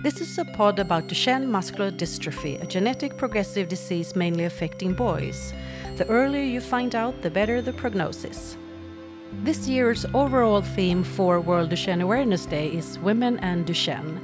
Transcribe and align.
This 0.00 0.20
is 0.20 0.38
a 0.38 0.44
pod 0.44 0.78
about 0.78 1.08
Duchenne 1.08 1.48
muscular 1.48 1.90
dystrophy, 1.90 2.62
a 2.62 2.66
genetic 2.66 3.16
progressive 3.16 3.66
disease 3.66 4.14
mainly 4.14 4.44
affecting 4.44 4.94
boys. 4.94 5.52
The 5.96 6.06
earlier 6.06 6.44
you 6.44 6.60
find 6.60 6.94
out, 6.94 7.20
the 7.20 7.30
better 7.30 7.60
the 7.60 7.72
prognosis. 7.72 8.56
This 9.42 9.66
year's 9.66 10.06
overall 10.14 10.62
theme 10.62 11.02
for 11.02 11.40
World 11.40 11.70
Duchenne 11.70 12.00
Awareness 12.00 12.46
Day 12.46 12.68
is 12.68 12.96
Women 13.00 13.40
and 13.40 13.66
Duchenne. 13.66 14.20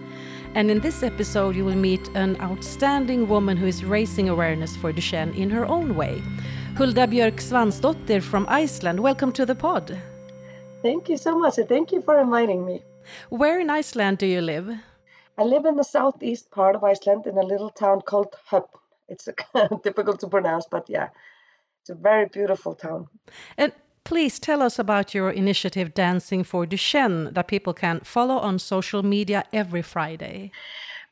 And 0.54 0.70
in 0.70 0.78
this 0.78 1.02
episode, 1.02 1.56
you 1.56 1.64
will 1.64 1.74
meet 1.74 2.06
an 2.14 2.40
outstanding 2.40 3.26
woman 3.26 3.56
who 3.56 3.66
is 3.66 3.84
raising 3.84 4.28
awareness 4.28 4.76
for 4.76 4.92
Duchenne 4.92 5.36
in 5.36 5.50
her 5.50 5.66
own 5.66 5.96
way. 5.96 6.22
Hulda 6.76 7.08
Björk 7.08 7.40
Svansdóttir 7.40 8.22
from 8.22 8.46
Iceland, 8.48 9.00
welcome 9.00 9.32
to 9.32 9.44
the 9.44 9.56
pod. 9.56 10.00
Thank 10.82 11.08
you 11.08 11.16
so 11.16 11.36
much, 11.36 11.58
and 11.58 11.68
thank 11.68 11.90
you 11.90 12.00
for 12.00 12.20
inviting 12.20 12.64
me. 12.64 12.84
Where 13.28 13.58
in 13.58 13.70
Iceland 13.70 14.18
do 14.18 14.26
you 14.26 14.40
live? 14.40 14.70
I 15.36 15.42
live 15.42 15.64
in 15.64 15.76
the 15.76 15.84
southeast 15.84 16.50
part 16.50 16.76
of 16.76 16.84
Iceland 16.84 17.26
in 17.26 17.36
a 17.36 17.42
little 17.42 17.70
town 17.70 18.02
called 18.02 18.34
Höfn. 18.50 18.68
It's 19.08 19.28
difficult 19.82 20.20
to 20.20 20.28
pronounce, 20.28 20.66
but 20.70 20.88
yeah, 20.88 21.08
it's 21.80 21.90
a 21.90 21.94
very 21.94 22.26
beautiful 22.26 22.74
town. 22.74 23.08
And 23.58 23.72
please 24.04 24.38
tell 24.38 24.62
us 24.62 24.78
about 24.78 25.14
your 25.14 25.30
initiative 25.30 25.92
Dancing 25.92 26.44
for 26.44 26.66
Duchenne 26.66 27.34
that 27.34 27.48
people 27.48 27.74
can 27.74 28.00
follow 28.00 28.38
on 28.38 28.58
social 28.58 29.02
media 29.02 29.44
every 29.52 29.82
Friday. 29.82 30.52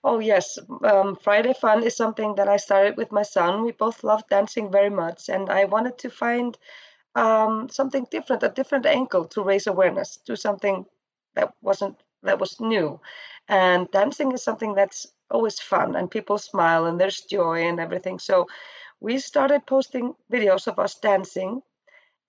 Oh, 0.05 0.19
yes. 0.19 0.59
Um, 0.83 1.17
Friday 1.17 1.55
Fun 1.55 1.83
is 1.83 1.97
something 1.97 2.35
that 2.37 2.49
I 2.49 2.57
started 2.57 2.97
with 2.97 3.13
my 3.13 3.23
son. 3.23 3.65
We 3.65 3.73
both 3.73 4.03
love 4.03 4.23
dancing 4.29 4.71
very 4.71 4.91
much, 4.91 5.29
and 5.29 5.49
I 5.49 5.65
wanted 5.65 5.99
to 5.99 6.11
find 6.11 6.59
um, 7.15 7.69
something 7.69 8.07
different, 8.11 8.43
a 8.43 8.49
different 8.49 8.87
angle 8.87 9.27
to 9.27 9.43
raise 9.43 9.67
awareness, 9.67 10.19
do 10.25 10.35
something 10.35 10.87
that 11.35 11.55
wasn't 11.61 11.97
that 12.23 12.39
was 12.39 12.61
new. 12.61 13.01
And 13.49 13.91
dancing 13.91 14.33
is 14.33 14.43
something 14.43 14.75
that's 14.75 15.07
always 15.31 15.61
fun 15.61 15.97
and 15.97 16.11
people 16.11 16.39
smile 16.39 16.87
and 16.87 17.01
there's 17.01 17.23
joy 17.23 17.67
and 17.69 17.81
everything. 17.81 18.19
So 18.19 18.47
we 19.01 19.19
started 19.19 19.67
posting 19.67 20.15
videos 20.33 20.67
of 20.69 20.79
us 20.79 20.99
dancing 21.01 21.63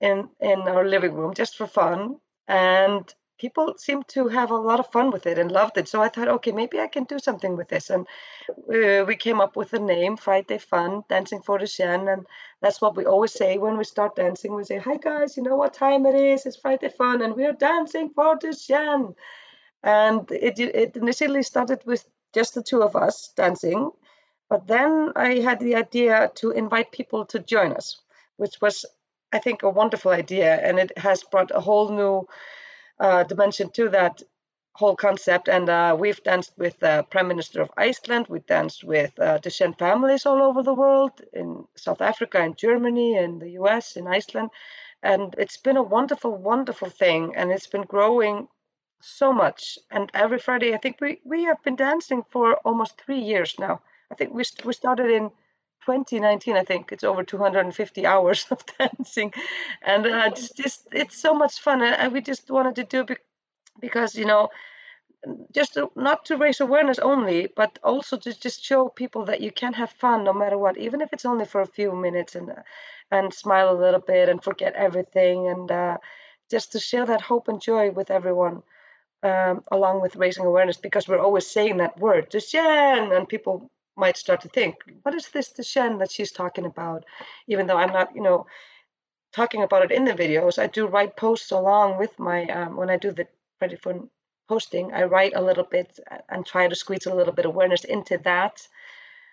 in 0.01 0.29
in 0.39 0.61
our 0.61 0.85
living 0.85 1.13
room 1.13 1.33
just 1.33 1.57
for 1.57 1.67
fun. 1.67 2.17
And 2.47 3.13
people 3.39 3.75
seemed 3.77 4.07
to 4.09 4.27
have 4.27 4.51
a 4.51 4.55
lot 4.69 4.79
of 4.79 4.91
fun 4.91 5.11
with 5.11 5.25
it 5.27 5.37
and 5.39 5.51
loved 5.51 5.77
it. 5.77 5.87
So 5.87 6.01
I 6.01 6.09
thought, 6.09 6.27
okay, 6.29 6.51
maybe 6.51 6.79
I 6.79 6.87
can 6.87 7.03
do 7.05 7.19
something 7.19 7.57
with 7.57 7.69
this. 7.69 7.89
And 7.89 8.07
uh, 8.49 9.05
we 9.05 9.15
came 9.15 9.41
up 9.41 9.55
with 9.55 9.71
the 9.71 9.79
name 9.79 10.17
Friday 10.17 10.57
Fun, 10.59 11.03
Dancing 11.09 11.41
for 11.41 11.59
Duchenne. 11.59 12.11
And 12.13 12.25
that's 12.61 12.81
what 12.81 12.95
we 12.95 13.05
always 13.05 13.33
say 13.33 13.57
when 13.57 13.77
we 13.77 13.83
start 13.83 14.15
dancing. 14.15 14.53
We 14.55 14.63
say, 14.63 14.77
hi 14.77 14.97
guys, 14.97 15.37
you 15.37 15.43
know 15.43 15.55
what 15.57 15.73
time 15.73 16.05
it 16.05 16.15
is? 16.15 16.45
It's 16.45 16.57
Friday 16.57 16.89
Fun 16.89 17.21
and 17.21 17.35
we're 17.35 17.53
dancing 17.53 18.09
for 18.09 18.37
Duchenne. 18.37 19.15
And 19.83 20.31
it, 20.31 20.59
it 20.59 20.95
initially 20.95 21.43
started 21.43 21.81
with 21.85 22.05
just 22.33 22.55
the 22.55 22.63
two 22.63 22.81
of 22.81 22.95
us 22.95 23.29
dancing. 23.35 23.91
But 24.49 24.67
then 24.67 25.11
I 25.15 25.39
had 25.39 25.59
the 25.59 25.75
idea 25.75 26.31
to 26.35 26.51
invite 26.51 26.91
people 26.91 27.25
to 27.27 27.39
join 27.39 27.73
us, 27.73 27.99
which 28.37 28.61
was, 28.61 28.85
I 29.31 29.39
think, 29.39 29.63
a 29.63 29.69
wonderful 29.69 30.11
idea. 30.11 30.55
And 30.55 30.79
it 30.79 30.97
has 30.97 31.23
brought 31.23 31.51
a 31.51 31.59
whole 31.59 31.89
new 31.89 32.27
uh, 32.99 33.23
dimension 33.23 33.69
to 33.71 33.89
that 33.89 34.21
whole 34.75 34.95
concept. 34.95 35.47
And 35.49 35.69
uh, 35.69 35.95
we've 35.99 36.23
danced 36.23 36.53
with 36.57 36.79
the 36.79 37.05
Prime 37.09 37.27
Minister 37.27 37.61
of 37.61 37.71
Iceland. 37.77 38.27
We 38.29 38.39
danced 38.39 38.83
with 38.83 39.11
uh, 39.19 39.39
Duchenne 39.39 39.77
families 39.77 40.25
all 40.25 40.41
over 40.41 40.63
the 40.63 40.73
world, 40.73 41.11
in 41.33 41.65
South 41.75 42.01
Africa, 42.01 42.41
in 42.41 42.55
Germany, 42.55 43.17
in 43.17 43.39
the 43.39 43.51
US, 43.61 43.95
in 43.97 44.07
Iceland. 44.07 44.49
And 45.01 45.35
it's 45.37 45.57
been 45.57 45.77
a 45.77 45.83
wonderful, 45.83 46.35
wonderful 46.35 46.89
thing. 46.89 47.35
And 47.35 47.51
it's 47.51 47.67
been 47.67 47.83
growing 47.83 48.47
so 49.03 49.33
much. 49.33 49.77
And 49.91 50.09
every 50.13 50.39
Friday, 50.39 50.73
I 50.73 50.77
think 50.77 50.97
we, 51.01 51.19
we 51.23 51.43
have 51.43 51.61
been 51.63 51.75
dancing 51.75 52.23
for 52.29 52.55
almost 52.65 53.01
three 53.01 53.19
years 53.19 53.55
now. 53.59 53.81
I 54.11 54.15
think 54.15 54.33
we, 54.33 54.43
we 54.65 54.73
started 54.73 55.09
in 55.09 55.31
2019 55.85 56.55
i 56.55 56.63
think 56.63 56.93
it's 56.93 57.03
over 57.03 57.23
250 57.23 58.05
hours 58.13 58.45
of 58.51 58.63
dancing 58.79 59.33
and 59.81 60.05
uh, 60.07 60.29
just, 60.29 60.55
just 60.55 60.87
it's 60.93 61.17
so 61.17 61.33
much 61.33 61.59
fun 61.59 61.81
and 61.81 62.13
we 62.13 62.21
just 62.21 62.49
wanted 62.49 62.75
to 62.75 62.83
do 62.85 63.05
it 63.13 63.19
because 63.81 64.15
you 64.15 64.25
know 64.25 64.49
just 65.53 65.73
to, 65.73 65.89
not 65.95 66.25
to 66.25 66.37
raise 66.37 66.59
awareness 66.61 66.99
only 66.99 67.47
but 67.55 67.79
also 67.83 68.17
to 68.17 68.37
just 68.39 68.63
show 68.63 68.89
people 68.89 69.25
that 69.25 69.41
you 69.41 69.51
can 69.51 69.73
have 69.73 69.89
fun 69.91 70.23
no 70.23 70.33
matter 70.33 70.57
what 70.57 70.77
even 70.77 71.01
if 71.01 71.11
it's 71.13 71.25
only 71.25 71.45
for 71.45 71.61
a 71.61 71.67
few 71.77 71.93
minutes 71.95 72.35
and 72.35 72.51
and 73.11 73.33
smile 73.33 73.69
a 73.69 73.81
little 73.81 73.99
bit 73.99 74.29
and 74.29 74.43
forget 74.43 74.73
everything 74.75 75.47
and 75.47 75.71
uh, 75.71 75.97
just 76.49 76.71
to 76.71 76.79
share 76.79 77.05
that 77.05 77.21
hope 77.21 77.47
and 77.47 77.61
joy 77.61 77.91
with 77.91 78.09
everyone 78.11 78.63
um, 79.23 79.63
along 79.71 80.01
with 80.01 80.15
raising 80.15 80.45
awareness 80.45 80.77
because 80.77 81.07
we're 81.07 81.19
always 81.19 81.47
saying 81.47 81.77
that 81.77 81.97
word 81.99 82.29
Duchenne 82.29 83.15
and 83.15 83.27
people 83.27 83.71
might 83.95 84.17
start 84.17 84.41
to 84.41 84.49
think 84.49 84.75
what 85.03 85.15
is 85.15 85.29
this 85.29 85.53
Duchenne 85.53 85.99
that 85.99 86.11
she's 86.11 86.31
talking 86.31 86.65
about? 86.65 87.05
Even 87.47 87.67
though 87.67 87.77
I'm 87.77 87.93
not 87.93 88.15
you 88.15 88.21
know 88.21 88.45
talking 89.31 89.63
about 89.63 89.83
it 89.83 89.91
in 89.91 90.05
the 90.05 90.13
videos 90.13 90.59
I 90.59 90.67
do 90.67 90.87
write 90.87 91.15
posts 91.15 91.51
along 91.51 91.97
with 91.97 92.17
my 92.19 92.45
um, 92.47 92.75
when 92.75 92.89
I 92.89 92.97
do 92.97 93.11
the 93.11 93.27
Friday 93.59 93.77
Fun 93.77 94.09
posting 94.49 94.93
I 94.93 95.03
write 95.03 95.33
a 95.35 95.41
little 95.41 95.63
bit 95.63 95.99
and 96.29 96.45
try 96.45 96.67
to 96.67 96.75
squeeze 96.75 97.05
a 97.05 97.15
little 97.15 97.33
bit 97.33 97.45
of 97.45 97.51
awareness 97.51 97.85
into 97.85 98.17
that. 98.19 98.67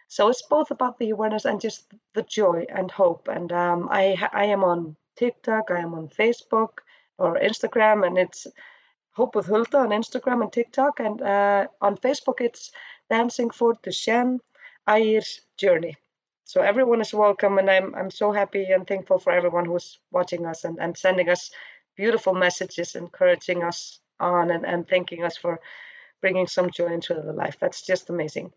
So 0.09 0.29
it's 0.29 0.43
both 0.43 0.71
about 0.71 0.99
the 0.99 1.11
awareness 1.11 1.45
and 1.45 1.61
just 1.61 1.85
the 2.15 2.23
joy 2.23 2.67
and 2.69 2.91
hope. 2.91 3.29
And 3.29 3.53
um, 3.53 3.89
I 3.91 4.17
I 4.33 4.47
am 4.47 4.63
on 4.63 4.97
TikTok 5.17 5.71
I 5.71 5.81
am 5.81 5.95
on 5.95 6.09
Facebook 6.09 6.79
or 7.19 7.39
Instagram 7.39 8.07
and 8.07 8.17
it's 8.17 8.47
Hope 9.13 9.35
with 9.35 9.47
Hulda 9.47 9.79
on 9.79 9.91
Instagram 9.91 10.43
and 10.43 10.53
TikTok, 10.53 11.01
and 11.01 11.21
uh, 11.21 11.67
on 11.81 11.97
Facebook 11.97 12.41
it's 12.41 12.71
Dancing 13.09 13.51
for 13.51 13.75
the 13.75 13.91
Duchenne 13.91 14.39
Ægir's 14.89 15.41
Journey. 15.57 15.97
So 16.45 16.63
everyone 16.63 17.01
is 17.01 17.13
welcome, 17.13 17.59
and 17.59 17.71
I'm 17.71 17.95
I'm 17.95 18.11
so 18.11 18.33
happy 18.33 18.65
and 18.73 18.87
thankful 18.87 19.19
for 19.19 19.33
everyone 19.33 19.65
who's 19.65 19.99
watching 20.11 20.47
us 20.47 20.65
and, 20.65 20.79
and 20.81 20.97
sending 20.97 21.29
us 21.29 21.51
beautiful 21.97 22.35
messages, 22.35 22.95
encouraging 22.95 23.63
us 23.63 24.01
on, 24.19 24.51
and, 24.51 24.65
and 24.65 24.89
thanking 24.89 25.25
us 25.25 25.37
for 25.37 25.61
bringing 26.21 26.47
some 26.47 26.71
joy 26.71 26.93
into 26.93 27.15
the 27.15 27.33
life. 27.33 27.57
That's 27.61 27.83
just 27.87 28.11
amazing. 28.11 28.53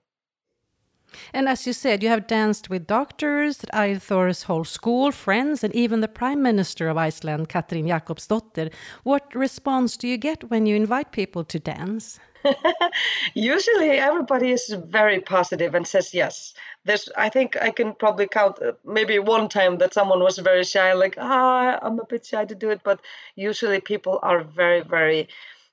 And 1.33 1.47
as 1.47 1.67
you 1.67 1.73
said, 1.73 2.03
you 2.03 2.09
have 2.09 2.27
danced 2.27 2.69
with 2.69 2.87
doctors, 2.87 3.57
Ægir's 3.73 4.43
whole 4.43 4.63
school, 4.63 5.11
friends, 5.11 5.63
and 5.63 5.73
even 5.75 6.01
the 6.01 6.07
Prime 6.07 6.41
Minister 6.41 6.89
of 6.89 6.97
Iceland, 6.97 7.49
Katrín 7.49 7.87
Jakobsdóttir. 7.87 8.71
What 9.03 9.33
response 9.35 9.97
do 9.97 10.07
you 10.07 10.17
get 10.17 10.49
when 10.49 10.65
you 10.65 10.75
invite 10.75 11.11
people 11.11 11.43
to 11.43 11.59
dance? 11.59 12.19
Usually, 13.33 13.91
everybody 13.91 14.51
is 14.51 14.75
very 14.87 15.19
positive 15.19 15.75
and 15.75 15.87
says 15.87 16.13
yes. 16.13 16.53
There's, 16.85 17.09
I 17.17 17.29
think, 17.29 17.55
I 17.61 17.71
can 17.71 17.93
probably 17.93 18.27
count 18.27 18.61
uh, 18.61 18.73
maybe 18.85 19.19
one 19.19 19.47
time 19.47 19.77
that 19.77 19.93
someone 19.93 20.19
was 20.19 20.37
very 20.39 20.63
shy, 20.63 20.93
like, 20.93 21.15
ah, 21.17 21.79
I'm 21.81 21.99
a 21.99 22.05
bit 22.05 22.25
shy 22.25 22.45
to 22.45 22.55
do 22.55 22.69
it. 22.69 22.81
But 22.83 22.99
usually, 23.35 23.79
people 23.79 24.19
are 24.23 24.43
very, 24.43 24.81
very 24.81 25.29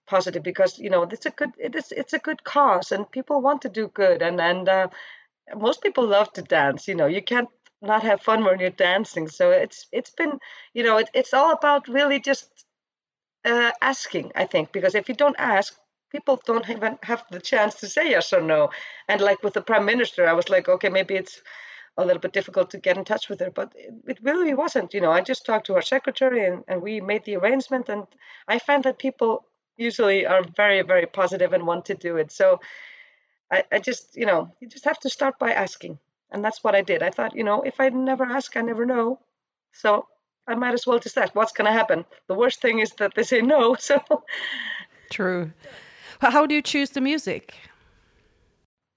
positive 0.07 0.43
because 0.43 0.77
you 0.79 0.91
know 0.91 1.03
it's 1.05 1.27
a 1.27 1.31
good 1.31 1.53
it 1.57 1.77
is 1.77 1.93
it's 1.93 2.13
a 2.13 2.19
good 2.19 2.43
cause 2.43 2.91
and 2.91 3.11
people 3.13 3.41
want 3.41 3.63
to 3.63 3.69
do 3.69 3.87
good 3.95 4.21
and 4.23 4.41
and 4.41 4.69
uh, 4.69 4.89
most 5.57 5.83
people 5.83 6.07
love 6.07 6.33
to 6.33 6.43
dance 6.43 6.89
you 6.89 6.95
know 6.95 7.07
you 7.07 7.23
can't 7.23 7.49
not 7.83 8.03
have 8.03 8.21
fun 8.21 8.45
when 8.45 8.61
you're 8.61 8.71
dancing. 8.71 9.29
So 9.29 9.51
it's 9.51 9.87
it's 9.93 10.11
been 10.11 10.39
you 10.75 10.83
know 10.83 10.99
it, 10.99 11.11
it's 11.15 11.35
all 11.35 11.53
about 11.53 11.89
really 11.89 12.21
just 12.21 12.65
uh, 13.45 13.73
asking 13.81 14.31
i 14.35 14.45
think 14.45 14.71
because 14.71 14.95
if 14.95 15.09
you 15.09 15.15
don't 15.15 15.37
ask 15.39 15.75
people 16.13 16.39
don't 16.45 16.69
even 16.69 16.99
have 17.03 17.25
the 17.31 17.41
chance 17.41 17.77
to 17.77 17.89
say 17.89 18.11
yes 18.11 18.33
or 18.33 18.41
no. 18.43 18.69
And 19.09 19.21
like 19.21 19.43
with 19.43 19.55
the 19.55 19.63
prime 19.63 19.87
minister 19.87 20.27
i 20.29 20.33
was 20.33 20.49
like 20.49 20.69
okay 20.69 20.89
maybe 20.91 21.15
it's 21.15 21.41
a 21.97 22.05
little 22.05 22.21
bit 22.21 22.33
difficult 22.33 22.71
to 22.71 22.79
get 22.79 22.99
in 22.99 23.05
touch 23.05 23.29
with 23.29 23.41
her 23.41 23.51
but 23.51 23.73
it, 23.75 23.95
it 24.07 24.19
really 24.23 24.55
wasn't 24.55 24.93
you 24.93 25.01
know. 25.01 25.11
I 25.13 25.23
just 25.23 25.47
talked 25.47 25.67
to 25.67 25.75
her 25.75 25.83
secretary 25.83 26.47
and, 26.47 26.65
and 26.69 26.83
we 26.83 27.01
made 27.01 27.25
the 27.25 27.37
arrangement 27.37 27.89
and 27.89 28.07
i 28.49 28.59
find 28.59 28.85
that 28.85 28.99
people 28.99 29.47
usually 29.79 30.27
are 30.27 30.45
very 30.57 30.83
very 30.83 31.07
positive 31.07 31.55
and 31.55 31.67
want 31.67 31.87
to 31.87 31.95
do 31.95 32.19
it. 32.19 32.31
So 32.31 32.61
I, 33.51 33.65
I 33.73 33.79
just, 33.79 34.17
you 34.17 34.27
know, 34.27 34.51
you 34.61 34.69
just 34.69 34.85
have 34.85 34.99
to 35.01 35.11
start 35.11 35.39
by 35.39 35.53
asking. 35.53 35.99
And 36.31 36.45
that's 36.45 36.63
what 36.63 36.75
I 36.75 36.83
did. 36.83 37.03
I 37.03 37.11
thought, 37.11 37.35
you 37.35 37.45
know, 37.45 37.63
if 37.63 37.81
I 37.81 37.89
never 37.89 38.25
ask, 38.25 38.57
I 38.57 38.61
never 38.61 38.87
know. 38.87 39.19
So 39.73 40.07
I 40.47 40.55
might 40.55 40.75
as 40.75 40.87
well 40.87 40.99
just 40.99 41.19
ask 41.19 41.35
what's 41.35 41.53
going 41.53 41.67
to 41.67 41.73
happen. 41.73 42.05
The 42.29 42.35
worst 42.35 42.61
thing 42.61 42.79
is 42.79 42.93
that 42.95 43.15
they 43.15 43.23
say 43.23 43.41
no. 43.41 43.77
So 43.81 44.01
true. 45.11 45.53
How 46.21 46.47
do 46.47 46.55
you 46.55 46.63
choose 46.63 46.91
the 46.91 47.01
music? 47.01 47.55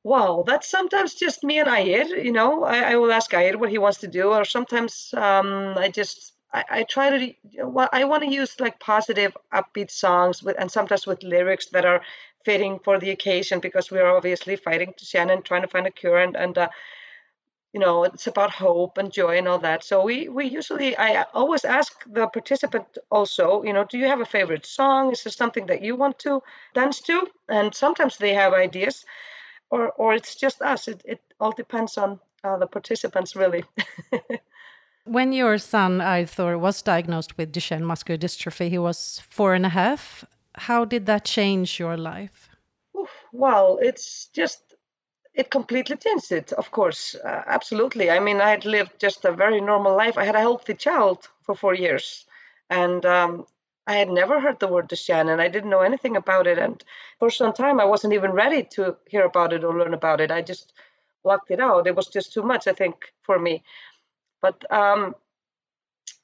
Wow, 0.03 0.43
that's 0.45 0.67
sometimes 0.67 1.15
just 1.15 1.43
me 1.43 1.59
and 1.59 1.69
Ægir. 1.69 2.23
You 2.23 2.33
know, 2.33 2.63
I, 2.63 2.91
I 2.91 2.95
will 2.97 3.11
ask 3.11 3.31
Ægir 3.31 3.55
what 3.55 3.69
he 3.69 3.77
wants 3.77 3.99
to 3.99 4.07
do, 4.07 4.29
or 4.33 4.43
sometimes 4.45 5.13
um, 5.15 5.75
I 5.77 5.89
just 5.89 6.33
I, 6.53 6.63
I, 6.69 6.83
try 6.83 7.09
to. 7.09 7.33
Well, 7.65 7.89
I 7.93 8.03
want 8.03 8.23
to 8.23 8.29
use 8.29 8.59
like 8.59 8.79
positive, 8.79 9.35
upbeat 9.53 9.89
songs 9.89 10.43
with, 10.43 10.57
and 10.59 10.69
sometimes 10.69 11.07
with 11.07 11.23
lyrics 11.23 11.67
that 11.67 11.85
are 11.85 12.01
fitting 12.45 12.79
for 12.79 12.99
the 12.99 13.11
occasion 13.11 13.59
because 13.59 13.91
we 13.91 13.99
are 13.99 14.15
obviously 14.15 14.55
fighting 14.55 14.93
Duchenne, 14.93 15.43
trying 15.43 15.61
to 15.61 15.67
find 15.67 15.87
a 15.87 15.91
cure, 15.91 16.19
and 16.19 16.35
and 16.35 16.57
uh, 16.57 16.69
you 17.73 17.79
know 17.79 18.03
it's 18.03 18.27
about 18.27 18.51
hope 18.51 18.97
and 18.97 19.11
joy 19.11 19.37
and 19.37 19.47
all 19.47 19.59
that. 19.59 19.83
So 19.83 20.03
we 20.03 20.29
we 20.29 20.45
usually 20.45 20.97
I 20.97 21.25
always 21.33 21.65
ask 21.65 21.93
the 22.05 22.27
participant 22.27 22.97
also, 23.09 23.63
you 23.63 23.73
know, 23.73 23.85
do 23.85 23.97
you 23.97 24.07
have 24.07 24.21
a 24.21 24.25
favorite 24.25 24.65
song? 24.65 25.11
Is 25.11 25.23
there 25.23 25.31
something 25.31 25.67
that 25.67 25.81
you 25.81 25.95
want 25.95 26.19
to 26.19 26.41
dance 26.73 27.01
to? 27.01 27.27
And 27.49 27.73
sometimes 27.75 28.17
they 28.17 28.33
have 28.33 28.53
ideas. 28.53 29.05
or 29.73 29.91
or 29.97 30.13
it's 30.13 30.35
just 30.35 30.61
us. 30.61 30.87
It 30.87 31.01
it 31.05 31.21
all 31.39 31.51
depends 31.51 31.97
on 31.97 32.19
uh, 32.43 32.57
the 32.57 32.67
participants, 32.67 33.35
really. 33.35 33.63
when 35.05 35.33
your 35.33 35.57
son 35.57 35.99
Ægir 35.99 36.59
was 36.59 36.81
diagnosed 36.81 37.37
with 37.37 37.51
Duchenne 37.51 37.81
muscular 37.81 38.17
dystrophy, 38.17 38.69
he 38.69 38.77
was 38.77 39.21
four 39.29 39.53
and 39.53 39.65
a 39.65 39.69
half. 39.69 40.25
How 40.55 40.85
did 40.85 41.05
that 41.05 41.25
change 41.25 41.79
your 41.79 41.97
life? 41.97 42.49
Well, 43.31 43.79
it's 43.81 44.27
just 44.27 44.75
it 45.33 45.49
completely 45.49 45.97
changed 45.97 46.31
it. 46.31 46.53
Of 46.53 46.71
course, 46.71 47.15
uh, 47.15 47.43
absolutely. 47.47 48.11
I 48.11 48.19
mean, 48.19 48.39
I 48.39 48.51
had 48.51 48.65
lived 48.65 48.99
just 48.99 49.25
a 49.25 49.31
very 49.31 49.59
normal 49.59 49.95
life. 49.95 50.17
I 50.17 50.25
had 50.25 50.35
a 50.35 50.39
healthy 50.39 50.75
child 50.75 51.27
for 51.41 51.55
four 51.55 51.73
years, 51.73 52.25
and 52.69 53.03
um, 53.05 53.47
I 53.85 53.95
had 53.95 54.09
never 54.09 54.39
heard 54.39 54.59
the 54.59 54.67
word 54.67 54.87
Duchenne 54.87 55.31
and 55.31 55.41
I 55.41 55.49
didn't 55.49 55.69
know 55.69 55.81
anything 55.81 56.15
about 56.15 56.47
it. 56.47 56.57
And 56.57 56.81
for 57.19 57.29
some 57.29 57.53
time, 57.53 57.79
I 57.79 57.85
wasn't 57.85 58.13
even 58.13 58.31
ready 58.31 58.63
to 58.75 58.95
hear 59.07 59.25
about 59.25 59.51
it 59.51 59.63
or 59.63 59.77
learn 59.77 59.93
about 59.93 60.21
it. 60.21 60.31
I 60.31 60.41
just 60.41 60.73
blocked 61.23 61.51
it 61.51 61.59
out. 61.59 61.87
It 61.87 61.95
was 61.95 62.07
just 62.07 62.33
too 62.33 62.43
much, 62.43 62.67
I 62.67 62.73
think, 62.73 63.11
for 63.21 63.37
me. 63.37 63.63
But 64.41 64.71
um, 64.71 65.15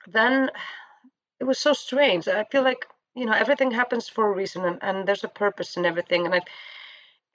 then 0.07 0.49
it 1.39 1.43
was 1.43 1.59
so 1.59 1.73
strange. 1.73 2.27
I 2.27 2.45
feel 2.45 2.63
like, 2.63 2.85
you 3.19 3.25
know, 3.25 3.33
everything 3.33 3.71
happens 3.71 4.07
for 4.07 4.31
a 4.31 4.35
reason 4.35 4.65
and, 4.65 4.79
and 4.81 5.07
there's 5.07 5.23
a 5.23 5.27
purpose 5.27 5.77
in 5.77 5.85
everything. 5.85 6.25
And 6.25 6.35
I, 6.35 6.41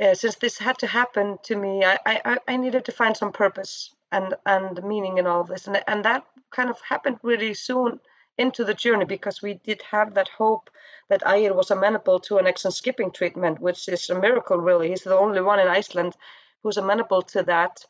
uh, 0.05 0.15
since 0.15 0.37
this 0.37 0.59
had 0.59 0.79
to 0.79 0.87
happen 0.87 1.39
to 1.45 1.57
me, 1.57 1.85
I, 1.85 1.99
I, 2.07 2.39
I 2.49 2.57
needed 2.57 2.85
to 2.87 2.93
find 2.93 3.17
some 3.17 3.33
purpose 3.33 3.95
and, 4.11 4.35
and 4.47 4.83
meaning 4.83 5.19
in 5.19 5.27
all 5.27 5.43
of 5.43 5.49
this. 5.49 5.67
And, 5.67 5.83
and 5.87 6.05
that 6.05 6.25
kind 6.51 6.71
of 6.71 6.81
happened 6.81 7.19
really 7.23 7.55
soon 7.55 8.01
into 8.39 8.65
the 8.65 8.75
journey 8.75 9.05
because 9.05 9.43
we 9.43 9.55
did 9.55 9.83
have 9.83 10.15
that 10.15 10.29
hope 10.29 10.71
that 11.09 11.23
Ægir 11.23 11.55
was 11.55 11.71
amenable 11.71 12.19
to 12.21 12.39
an 12.39 12.47
exon 12.47 12.73
skipping 12.73 13.11
treatment, 13.11 13.61
which 13.61 13.89
is 13.89 14.11
a 14.11 14.19
miracle, 14.19 14.57
really. 14.57 14.89
He's 14.89 15.05
the 15.05 15.17
only 15.17 15.41
one 15.41 15.61
in 15.61 15.69
Iceland 15.69 16.17
who's 16.63 16.79
amenable 16.79 17.23
to 17.23 17.43
that. 17.45 17.85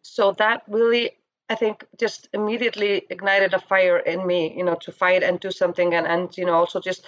So 0.00 0.32
that 0.38 0.62
really, 0.66 1.18
I 1.52 1.54
think, 1.54 1.84
just 1.98 2.28
immediately 2.32 3.06
ignited 3.10 3.54
a 3.54 3.60
fire 3.60 3.98
in 3.98 4.26
me, 4.26 4.54
you 4.56 4.64
know, 4.64 4.76
to 4.84 4.92
fight 4.92 5.22
and 5.22 5.38
do 5.38 5.50
something 5.50 5.94
and, 5.94 6.06
and 6.06 6.36
you 6.36 6.44
know, 6.46 6.54
also 6.54 6.80
just 6.80 7.04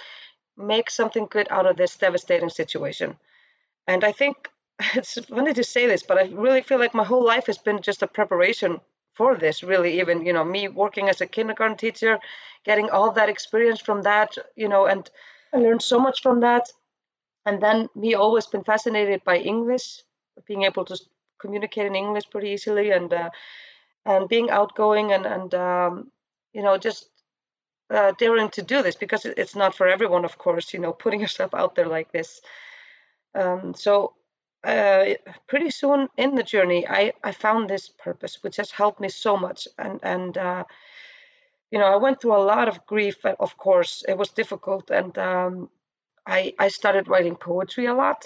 make 0.57 0.89
something 0.89 1.27
good 1.29 1.47
out 1.49 1.65
of 1.65 1.77
this 1.77 1.97
devastating 1.97 2.49
situation. 2.49 3.17
And 3.87 4.03
I 4.03 4.11
think 4.11 4.35
it's 4.95 5.19
funny 5.25 5.53
to 5.53 5.63
say 5.63 5.87
this, 5.87 6.03
but 6.03 6.17
I 6.17 6.25
really 6.45 6.61
feel 6.61 6.79
like 6.79 6.93
my 6.93 7.03
whole 7.03 7.25
life 7.25 7.47
has 7.47 7.57
been 7.57 7.81
just 7.81 8.03
a 8.03 8.07
preparation 8.07 8.79
for 9.15 9.35
this 9.35 9.63
really 9.63 9.99
even 9.99 10.25
you 10.25 10.33
know 10.33 10.43
me 10.43 10.67
working 10.67 11.09
as 11.09 11.21
a 11.21 11.25
kindergarten 11.25 11.77
teacher 11.77 12.19
getting 12.65 12.89
all 12.89 13.11
that 13.11 13.29
experience 13.29 13.79
from 13.79 14.01
that 14.01 14.35
you 14.55 14.67
know 14.67 14.85
and 14.85 15.09
i 15.53 15.57
learned 15.57 15.81
so 15.81 15.97
much 15.99 16.21
from 16.21 16.41
that 16.41 16.65
and 17.45 17.61
then 17.61 17.87
me 17.95 18.13
always 18.13 18.45
been 18.47 18.63
fascinated 18.63 19.23
by 19.23 19.37
english 19.37 20.01
being 20.47 20.63
able 20.63 20.85
to 20.85 20.97
communicate 21.39 21.85
in 21.85 21.95
english 21.95 22.29
pretty 22.29 22.49
easily 22.49 22.91
and 22.91 23.13
uh, 23.13 23.29
and 24.05 24.29
being 24.29 24.49
outgoing 24.49 25.11
and 25.11 25.25
and 25.25 25.53
um, 25.53 26.11
you 26.53 26.61
know 26.61 26.77
just 26.77 27.09
uh, 27.89 28.11
daring 28.17 28.49
to 28.49 28.61
do 28.61 28.81
this 28.81 28.95
because 28.95 29.25
it's 29.25 29.55
not 29.55 29.75
for 29.75 29.87
everyone 29.87 30.25
of 30.25 30.37
course 30.37 30.73
you 30.73 30.79
know 30.79 30.93
putting 31.03 31.19
yourself 31.19 31.53
out 31.53 31.75
there 31.75 31.87
like 31.87 32.11
this 32.11 32.41
um, 33.35 33.73
so 33.73 34.13
uh, 34.65 35.13
pretty 35.47 35.69
soon 35.69 36.09
in 36.17 36.33
the 36.33 36.43
journey, 36.43 36.87
I, 36.87 37.13
I 37.23 37.31
found 37.31 37.69
this 37.69 37.89
purpose, 37.89 38.41
which 38.41 38.57
has 38.57 38.71
helped 38.71 38.99
me 38.99 39.09
so 39.09 39.37
much. 39.37 39.67
And 39.77 39.99
and 40.01 40.37
uh, 40.37 40.63
you 41.71 41.79
know, 41.79 41.85
I 41.85 41.97
went 41.97 42.19
through 42.19 42.35
a 42.35 42.47
lot 42.53 42.67
of 42.67 42.85
grief. 42.85 43.23
Of 43.25 43.57
course, 43.57 44.03
it 44.07 44.17
was 44.17 44.29
difficult, 44.29 44.89
and 44.89 45.15
um, 45.17 45.69
I 46.25 46.53
I 46.57 46.69
started 46.69 47.07
writing 47.07 47.35
poetry 47.35 47.85
a 47.85 47.93
lot. 47.93 48.25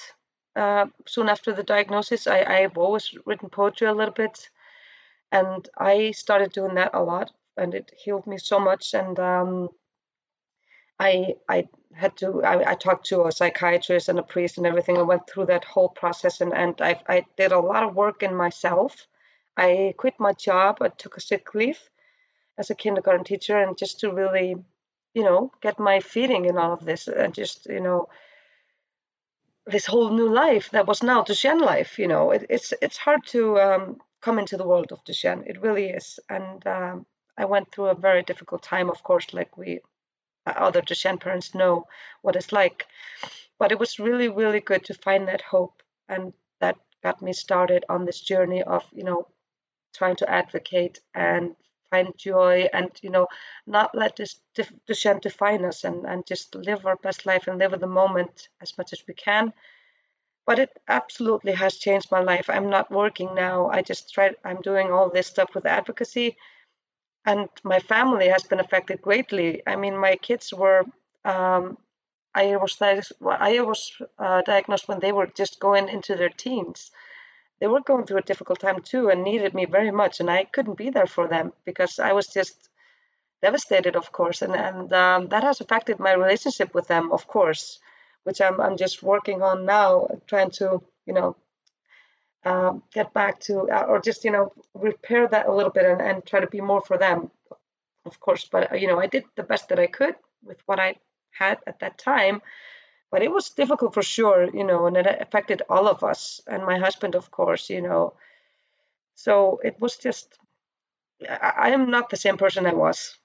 Uh, 0.55 0.85
soon 1.05 1.29
after 1.29 1.53
the 1.53 1.63
diagnosis, 1.63 2.25
I 2.25 2.43
I've 2.43 2.77
always 2.77 3.13
written 3.25 3.49
poetry 3.49 3.87
a 3.87 3.93
little 3.93 4.13
bit, 4.13 4.49
and 5.31 5.67
I 5.77 6.11
started 6.11 6.51
doing 6.51 6.75
that 6.75 6.91
a 6.93 7.01
lot, 7.01 7.31
and 7.57 7.73
it 7.73 7.91
healed 7.97 8.27
me 8.27 8.37
so 8.37 8.59
much. 8.59 8.93
And 8.93 9.19
um, 9.19 9.69
I 10.99 11.35
I 11.47 11.67
had 11.93 12.15
to 12.17 12.43
I, 12.43 12.71
I, 12.71 12.75
talked 12.75 13.07
to 13.07 13.25
a 13.25 13.31
psychiatrist 13.31 14.09
and 14.09 14.19
a 14.19 14.23
priest 14.23 14.57
and 14.57 14.67
everything. 14.67 14.97
I 14.97 15.01
went 15.03 15.27
through 15.27 15.47
that 15.47 15.63
whole 15.63 15.89
process 15.89 16.39
and, 16.41 16.53
and 16.53 16.79
I, 16.81 17.01
I 17.07 17.25
did 17.35 17.51
a 17.51 17.59
lot 17.59 17.83
of 17.83 17.95
work 17.95 18.21
in 18.21 18.35
myself. 18.35 19.07
I 19.57 19.93
quit 19.97 20.13
my 20.19 20.33
job. 20.33 20.77
I 20.81 20.89
took 20.89 21.17
a 21.17 21.21
sick 21.21 21.55
leave 21.55 21.79
as 22.57 22.69
a 22.69 22.75
kindergarten 22.75 23.23
teacher 23.23 23.57
and 23.57 23.77
just 23.77 24.01
to 24.01 24.11
really, 24.11 24.55
you 25.13 25.23
know, 25.23 25.51
get 25.61 25.79
my 25.79 25.99
feeding 25.99 26.45
in 26.45 26.57
all 26.57 26.73
of 26.73 26.85
this 26.85 27.07
and 27.07 27.33
just, 27.33 27.65
you 27.65 27.81
know, 27.81 28.07
this 29.65 29.85
whole 29.85 30.11
new 30.11 30.31
life 30.31 30.69
that 30.71 30.87
was 30.87 31.01
now 31.01 31.23
Duchenne 31.23 31.61
life, 31.61 31.97
you 31.97 32.07
know, 32.07 32.31
it, 32.31 32.45
it's 32.49 32.73
it's 32.81 32.97
hard 32.97 33.25
to 33.27 33.59
um, 33.59 33.97
come 34.21 34.39
into 34.39 34.57
the 34.57 34.67
world 34.67 34.91
of 34.91 35.03
Duchenne. 35.03 35.43
It 35.47 35.61
really 35.61 35.89
is. 35.89 36.19
And 36.29 36.65
um, 36.67 37.05
I 37.37 37.45
went 37.45 37.71
through 37.71 37.87
a 37.87 37.95
very 37.95 38.23
difficult 38.23 38.63
time, 38.63 38.89
of 38.89 39.03
course, 39.03 39.33
like 39.33 39.57
we 39.57 39.79
other 40.45 40.81
Duchenne 40.81 41.19
parents 41.19 41.53
know 41.53 41.85
what 42.21 42.35
it's 42.35 42.51
like. 42.51 42.87
But 43.59 43.71
it 43.71 43.79
was 43.79 43.99
really, 43.99 44.29
really 44.29 44.61
good 44.61 44.85
to 44.85 44.93
find 44.93 45.27
that 45.27 45.41
hope, 45.41 45.83
and 46.07 46.33
that 46.59 46.77
got 47.03 47.21
me 47.21 47.33
started 47.33 47.85
on 47.89 48.05
this 48.05 48.21
journey 48.21 48.63
of, 48.63 48.83
you 48.91 49.03
know, 49.03 49.27
trying 49.93 50.15
to 50.17 50.29
advocate 50.29 50.99
and 51.13 51.55
find 51.89 52.15
joy 52.17 52.67
and 52.71 52.91
you 53.01 53.09
know 53.09 53.27
not 53.65 53.95
let 53.95 54.15
this 54.15 54.39
Duchenne 54.87 55.21
define 55.21 55.65
us 55.65 55.83
and 55.83 56.05
and 56.05 56.25
just 56.25 56.53
live 56.53 56.85
our 56.85 56.97
best 56.97 57.25
life 57.25 57.47
and 57.47 57.57
live 57.57 57.73
in 57.73 57.79
the 57.79 57.87
moment 57.87 58.49
as 58.61 58.77
much 58.77 58.93
as 58.93 59.03
we 59.07 59.13
can 59.15 59.51
but 60.49 60.59
it 60.59 60.71
absolutely 60.99 61.53
has 61.63 61.83
changed 61.85 62.11
my 62.11 62.21
life 62.31 62.49
i'm 62.49 62.69
not 62.69 62.91
working 63.01 63.33
now 63.35 63.55
i 63.77 63.81
just 63.91 64.13
try 64.13 64.31
i'm 64.43 64.61
doing 64.69 64.91
all 64.91 65.09
this 65.09 65.27
stuff 65.27 65.55
with 65.55 65.65
advocacy 65.77 66.29
and 67.25 67.49
my 67.63 67.79
family 67.79 68.27
has 68.27 68.43
been 68.43 68.59
affected 68.59 69.01
greatly. 69.01 69.61
I 69.67 69.75
mean, 69.75 69.97
my 69.97 70.15
kids 70.15 70.53
were. 70.53 70.83
Um, 71.25 71.77
I 72.35 72.55
was 72.55 72.77
I 72.81 73.59
was 73.61 73.91
uh, 74.19 74.41
diagnosed 74.43 74.87
when 74.87 74.99
they 74.99 75.11
were 75.11 75.27
just 75.27 75.59
going 75.59 75.89
into 75.89 76.15
their 76.15 76.29
teens. 76.29 76.91
They 77.59 77.67
were 77.67 77.81
going 77.81 78.05
through 78.05 78.19
a 78.19 78.29
difficult 78.31 78.59
time 78.59 78.81
too, 78.81 79.09
and 79.09 79.23
needed 79.23 79.53
me 79.53 79.65
very 79.65 79.91
much, 79.91 80.19
and 80.19 80.29
I 80.29 80.45
couldn't 80.45 80.77
be 80.77 80.89
there 80.89 81.07
for 81.07 81.27
them 81.27 81.51
because 81.65 81.99
I 81.99 82.13
was 82.13 82.27
just 82.27 82.69
devastated, 83.41 83.95
of 83.95 84.11
course, 84.11 84.41
and 84.41 84.55
and 84.55 84.93
um, 84.93 85.27
that 85.29 85.43
has 85.43 85.59
affected 85.61 85.99
my 85.99 86.13
relationship 86.13 86.73
with 86.73 86.87
them, 86.87 87.11
of 87.11 87.27
course, 87.27 87.79
which 88.23 88.41
I'm 88.41 88.59
I'm 88.61 88.77
just 88.77 89.03
working 89.03 89.41
on 89.41 89.65
now, 89.65 90.07
trying 90.27 90.51
to 90.51 90.81
you 91.05 91.13
know 91.13 91.35
um, 92.45 92.83
get 92.93 93.13
back 93.13 93.39
to 93.41 93.69
uh, 93.69 93.85
or 93.87 94.01
just 94.01 94.23
you 94.23 94.31
know 94.31 94.53
repair 94.73 95.27
that 95.27 95.47
a 95.47 95.53
little 95.53 95.71
bit 95.71 95.85
and, 95.85 96.01
and 96.01 96.25
try 96.25 96.39
to 96.39 96.47
be 96.47 96.61
more 96.61 96.81
for 96.81 96.97
them 96.97 97.31
of 98.05 98.19
course. 98.19 98.47
But 98.51 98.71
uh, 98.71 98.75
you 98.75 98.87
know 98.87 98.99
i 98.99 99.07
did 99.07 99.25
the 99.35 99.43
best 99.43 99.69
that 99.69 99.79
i 99.79 99.87
could 99.87 100.15
with 100.43 100.61
what 100.65 100.79
i 100.79 100.95
had 101.31 101.59
at 101.67 101.79
that 101.79 101.97
time 101.97 102.41
but 103.11 103.21
it 103.21 103.31
was 103.31 103.49
difficult 103.49 103.93
for 103.93 104.01
sure 104.03 104.49
you 104.53 104.63
know 104.63 104.85
and 104.87 104.97
it 104.97 105.05
affected 105.21 105.61
all 105.69 105.87
of 105.87 106.03
us 106.03 106.41
and 106.47 106.63
my 106.65 106.77
husband 106.77 107.15
of 107.15 107.31
course 107.31 107.69
you 107.69 107.81
know. 107.81 108.13
So 109.15 109.59
it 109.63 109.79
was 109.79 109.97
just 109.97 110.37
i, 111.29 111.53
I 111.65 111.69
am 111.71 111.89
not 111.91 112.09
the 112.09 112.17
same 112.17 112.37
person 112.37 112.65
i 112.65 112.73
was 112.73 113.17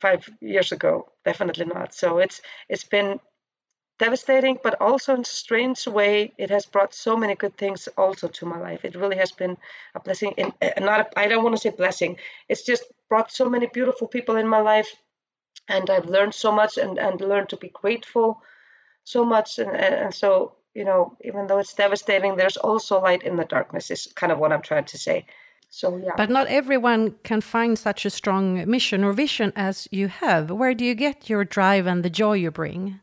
five 0.00 0.28
years 0.40 0.72
ago 0.72 1.10
definitely 1.24 1.66
not. 1.66 1.94
So 1.94 2.18
it's 2.18 2.40
it's 2.68 2.84
been 2.84 3.20
devastating, 3.98 4.58
but 4.62 4.80
also 4.80 5.14
in 5.14 5.20
a 5.20 5.24
strange 5.24 5.86
way, 5.86 6.32
it 6.38 6.50
has 6.50 6.66
brought 6.66 6.94
so 6.94 7.16
many 7.16 7.34
good 7.34 7.56
things 7.56 7.88
also 7.96 8.28
to 8.28 8.46
my 8.46 8.58
life. 8.58 8.84
It 8.84 8.94
really 8.94 9.16
has 9.16 9.32
been 9.32 9.56
a 9.94 10.00
blessing. 10.00 10.32
In 10.36 10.52
uh, 10.62 10.80
not, 10.80 11.12
I 11.16 11.28
don't 11.28 11.44
want 11.44 11.56
to 11.56 11.60
say 11.60 11.70
blessing. 11.70 12.16
It's 12.48 12.62
just 12.62 12.84
brought 13.08 13.32
so 13.32 13.48
many 13.48 13.66
beautiful 13.66 14.08
people 14.08 14.36
in 14.36 14.46
my 14.46 14.60
life, 14.60 14.94
and 15.68 15.90
I've 15.90 16.06
learned 16.06 16.34
so 16.34 16.52
much 16.52 16.78
and 16.78 16.98
and 16.98 17.20
learned 17.20 17.48
to 17.50 17.56
be 17.56 17.68
grateful 17.68 18.42
so 19.04 19.24
much. 19.24 19.58
And 19.58 19.70
and, 19.70 19.94
and 19.94 20.14
so 20.14 20.52
you 20.74 20.84
know, 20.84 21.16
even 21.24 21.46
though 21.46 21.58
it's 21.58 21.74
devastating, 21.74 22.36
there's 22.36 22.56
also 22.56 23.00
light 23.00 23.22
in 23.22 23.36
the 23.36 23.44
darkness. 23.44 23.90
Is 23.90 24.08
kind 24.14 24.32
of 24.32 24.38
what 24.38 24.52
I'm 24.52 24.62
trying 24.62 24.84
to 24.86 24.98
say. 24.98 25.26
So 25.70 25.96
yeah. 25.96 26.12
But 26.16 26.30
not 26.30 26.46
everyone 26.46 27.16
can 27.24 27.40
find 27.40 27.78
such 27.78 28.06
a 28.06 28.10
strong 28.10 28.68
mission 28.70 29.04
or 29.04 29.12
vision 29.12 29.52
as 29.54 29.86
you 29.90 30.08
have. 30.08 30.50
Where 30.50 30.74
do 30.74 30.84
you 30.84 30.94
get 30.94 31.28
your 31.28 31.44
drive 31.44 31.86
and 31.86 32.02
the 32.02 32.10
joy 32.10 32.34
you 32.34 32.50
bring? 32.50 33.00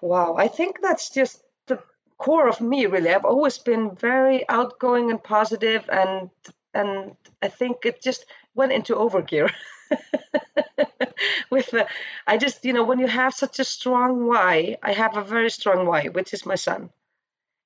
Wow, 0.00 0.36
I 0.36 0.48
think 0.48 0.80
that's 0.80 1.10
just 1.10 1.42
the 1.66 1.82
core 2.18 2.48
of 2.48 2.60
me 2.60 2.86
really. 2.86 3.10
I've 3.10 3.24
always 3.24 3.58
been 3.58 3.94
very 3.96 4.48
outgoing 4.48 5.10
and 5.10 5.22
positive 5.22 5.88
and 5.90 6.30
and 6.74 7.16
I 7.42 7.48
think 7.48 7.84
it 7.84 8.00
just 8.02 8.26
went 8.54 8.72
into 8.72 8.94
overgear. 8.94 9.50
with 11.50 11.70
the, 11.70 11.86
I 12.26 12.36
just 12.38 12.64
you 12.64 12.72
know 12.72 12.84
when 12.84 12.98
you 12.98 13.06
have 13.06 13.34
such 13.34 13.58
a 13.58 13.64
strong 13.64 14.26
why, 14.26 14.76
I 14.82 14.92
have 14.92 15.16
a 15.16 15.22
very 15.24 15.50
strong 15.50 15.86
why, 15.86 16.06
which 16.06 16.32
is 16.34 16.46
my 16.46 16.54
son. 16.56 16.90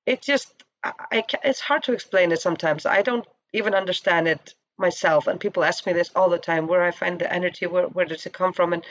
It 0.05 0.21
just 0.21 0.63
I, 0.83 0.93
I 1.11 1.25
it's 1.43 1.59
hard 1.61 1.83
to 1.83 1.93
explain 1.93 2.31
it 2.31 2.41
sometimes. 2.41 2.85
I 2.85 3.01
don't 3.01 3.27
even 3.53 3.73
understand 3.75 4.27
it 4.27 4.53
myself 4.77 5.27
and 5.27 5.39
people 5.39 5.63
ask 5.63 5.85
me 5.85 5.93
this 5.93 6.11
all 6.15 6.29
the 6.29 6.39
time 6.39 6.67
where 6.67 6.83
I 6.83 6.91
find 6.91 7.19
the 7.19 7.31
energy 7.31 7.67
where 7.67 7.87
where 7.87 8.05
does 8.05 8.25
it 8.25 8.33
come 8.33 8.53
from 8.53 8.73
and 8.73 8.83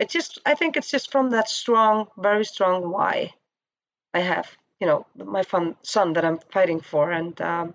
it 0.00 0.08
just 0.10 0.40
i 0.46 0.54
think 0.54 0.76
it's 0.76 0.90
just 0.90 1.12
from 1.12 1.30
that 1.30 1.48
strong 1.48 2.08
very 2.18 2.44
strong 2.44 2.90
why 2.90 3.32
i 4.14 4.20
have 4.20 4.56
you 4.80 4.86
know 4.86 5.06
my 5.16 5.42
fun 5.42 5.76
son 5.82 6.14
that 6.14 6.24
I'm 6.24 6.38
fighting 6.50 6.80
for, 6.80 7.10
and 7.10 7.38
um, 7.42 7.74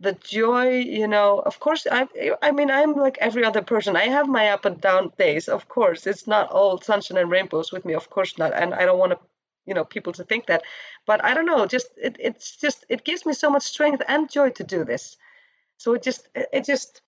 the 0.00 0.12
joy, 0.14 0.78
you 0.80 1.06
know. 1.06 1.38
Of 1.38 1.60
course, 1.60 1.86
I 1.90 2.08
I 2.42 2.50
mean 2.50 2.70
I'm 2.70 2.94
like 2.94 3.16
every 3.20 3.44
other 3.44 3.62
person. 3.62 3.96
I 3.96 4.04
have 4.08 4.28
my 4.28 4.50
up 4.50 4.64
and 4.64 4.80
down 4.80 5.12
days. 5.18 5.48
Of 5.48 5.68
course, 5.68 6.06
it's 6.06 6.26
not 6.26 6.50
all 6.50 6.80
sunshine 6.80 7.18
and 7.18 7.30
rainbows 7.30 7.72
with 7.72 7.84
me. 7.84 7.94
Of 7.94 8.10
course 8.10 8.38
not, 8.38 8.52
and 8.54 8.74
I 8.74 8.84
don't 8.84 8.98
want 8.98 9.12
to 9.12 9.18
you 9.66 9.74
know 9.74 9.84
people 9.84 10.12
to 10.12 10.24
think 10.24 10.46
that 10.46 10.64
but 11.06 11.24
i 11.24 11.32
don't 11.34 11.46
know 11.46 11.66
just 11.66 11.86
it, 11.96 12.16
it's 12.18 12.56
just 12.56 12.84
it 12.88 13.04
gives 13.04 13.24
me 13.24 13.32
so 13.32 13.48
much 13.48 13.62
strength 13.62 14.02
and 14.08 14.28
joy 14.28 14.50
to 14.50 14.64
do 14.64 14.84
this 14.84 15.16
so 15.76 15.94
it 15.94 16.02
just 16.02 16.28
it 16.34 16.64
just 16.64 17.01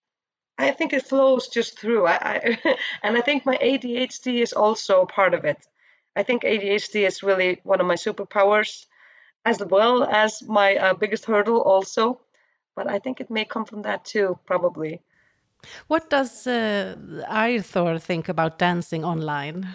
i 0.58 0.70
think 0.70 0.92
it 0.92 1.06
flows 1.06 1.48
just 1.48 1.78
through. 1.78 2.06
I, 2.06 2.16
I 2.32 2.76
and 3.02 3.16
i 3.16 3.20
think 3.20 3.44
my 3.46 3.56
adhd 3.58 4.26
is 4.42 4.52
also 4.52 5.06
part 5.06 5.34
of 5.34 5.44
it. 5.44 5.66
I 6.16 6.22
think 6.22 6.42
adhd 6.42 6.94
is 7.06 7.22
really 7.22 7.60
one 7.64 7.80
of 7.80 7.86
my 7.86 7.96
superpowers 7.96 8.86
as 9.44 9.62
well 9.64 10.04
as 10.04 10.42
my 10.42 10.76
uh, 10.76 10.94
biggest 10.94 11.24
hurdle 11.24 11.60
also 11.60 12.20
but 12.76 12.88
i 12.88 12.98
think 12.98 13.20
it 13.20 13.30
may 13.30 13.44
come 13.44 13.64
from 13.64 13.82
that 13.82 14.04
too 14.04 14.38
probably. 14.46 15.00
What 15.86 16.10
does 16.10 16.46
uh, 16.46 16.94
Ægir 17.30 18.00
think 18.00 18.28
about 18.28 18.58
dancing 18.58 19.04
online? 19.04 19.66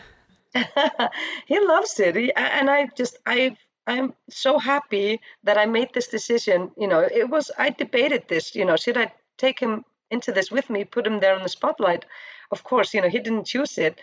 He 1.47 1.59
loves 1.59 1.99
it. 1.99 2.15
He, 2.15 2.33
and 2.35 2.69
i 2.69 2.87
just 2.95 3.17
i 3.25 3.55
i'm 3.87 4.13
so 4.29 4.59
happy 4.59 5.19
that 5.43 5.57
i 5.57 5.65
made 5.65 5.89
this 5.93 6.07
decision. 6.07 6.71
You 6.77 6.87
know 6.87 6.99
it 6.99 7.29
was 7.29 7.51
i 7.57 7.69
debated 7.69 8.27
this 8.27 8.55
you 8.55 8.65
know 8.65 8.75
should 8.75 8.97
i 8.97 9.11
take 9.37 9.59
him 9.59 9.83
into 10.11 10.31
this 10.31 10.51
with 10.51 10.69
me 10.69 10.83
put 10.83 11.07
him 11.07 11.19
there 11.19 11.35
in 11.35 11.43
the 11.43 11.49
spotlight. 11.49 12.05
Of 12.51 12.63
course 12.63 12.93
you 12.93 13.01
know 13.01 13.09
he 13.09 13.19
didn't 13.19 13.45
choose 13.45 13.77
it 13.77 13.99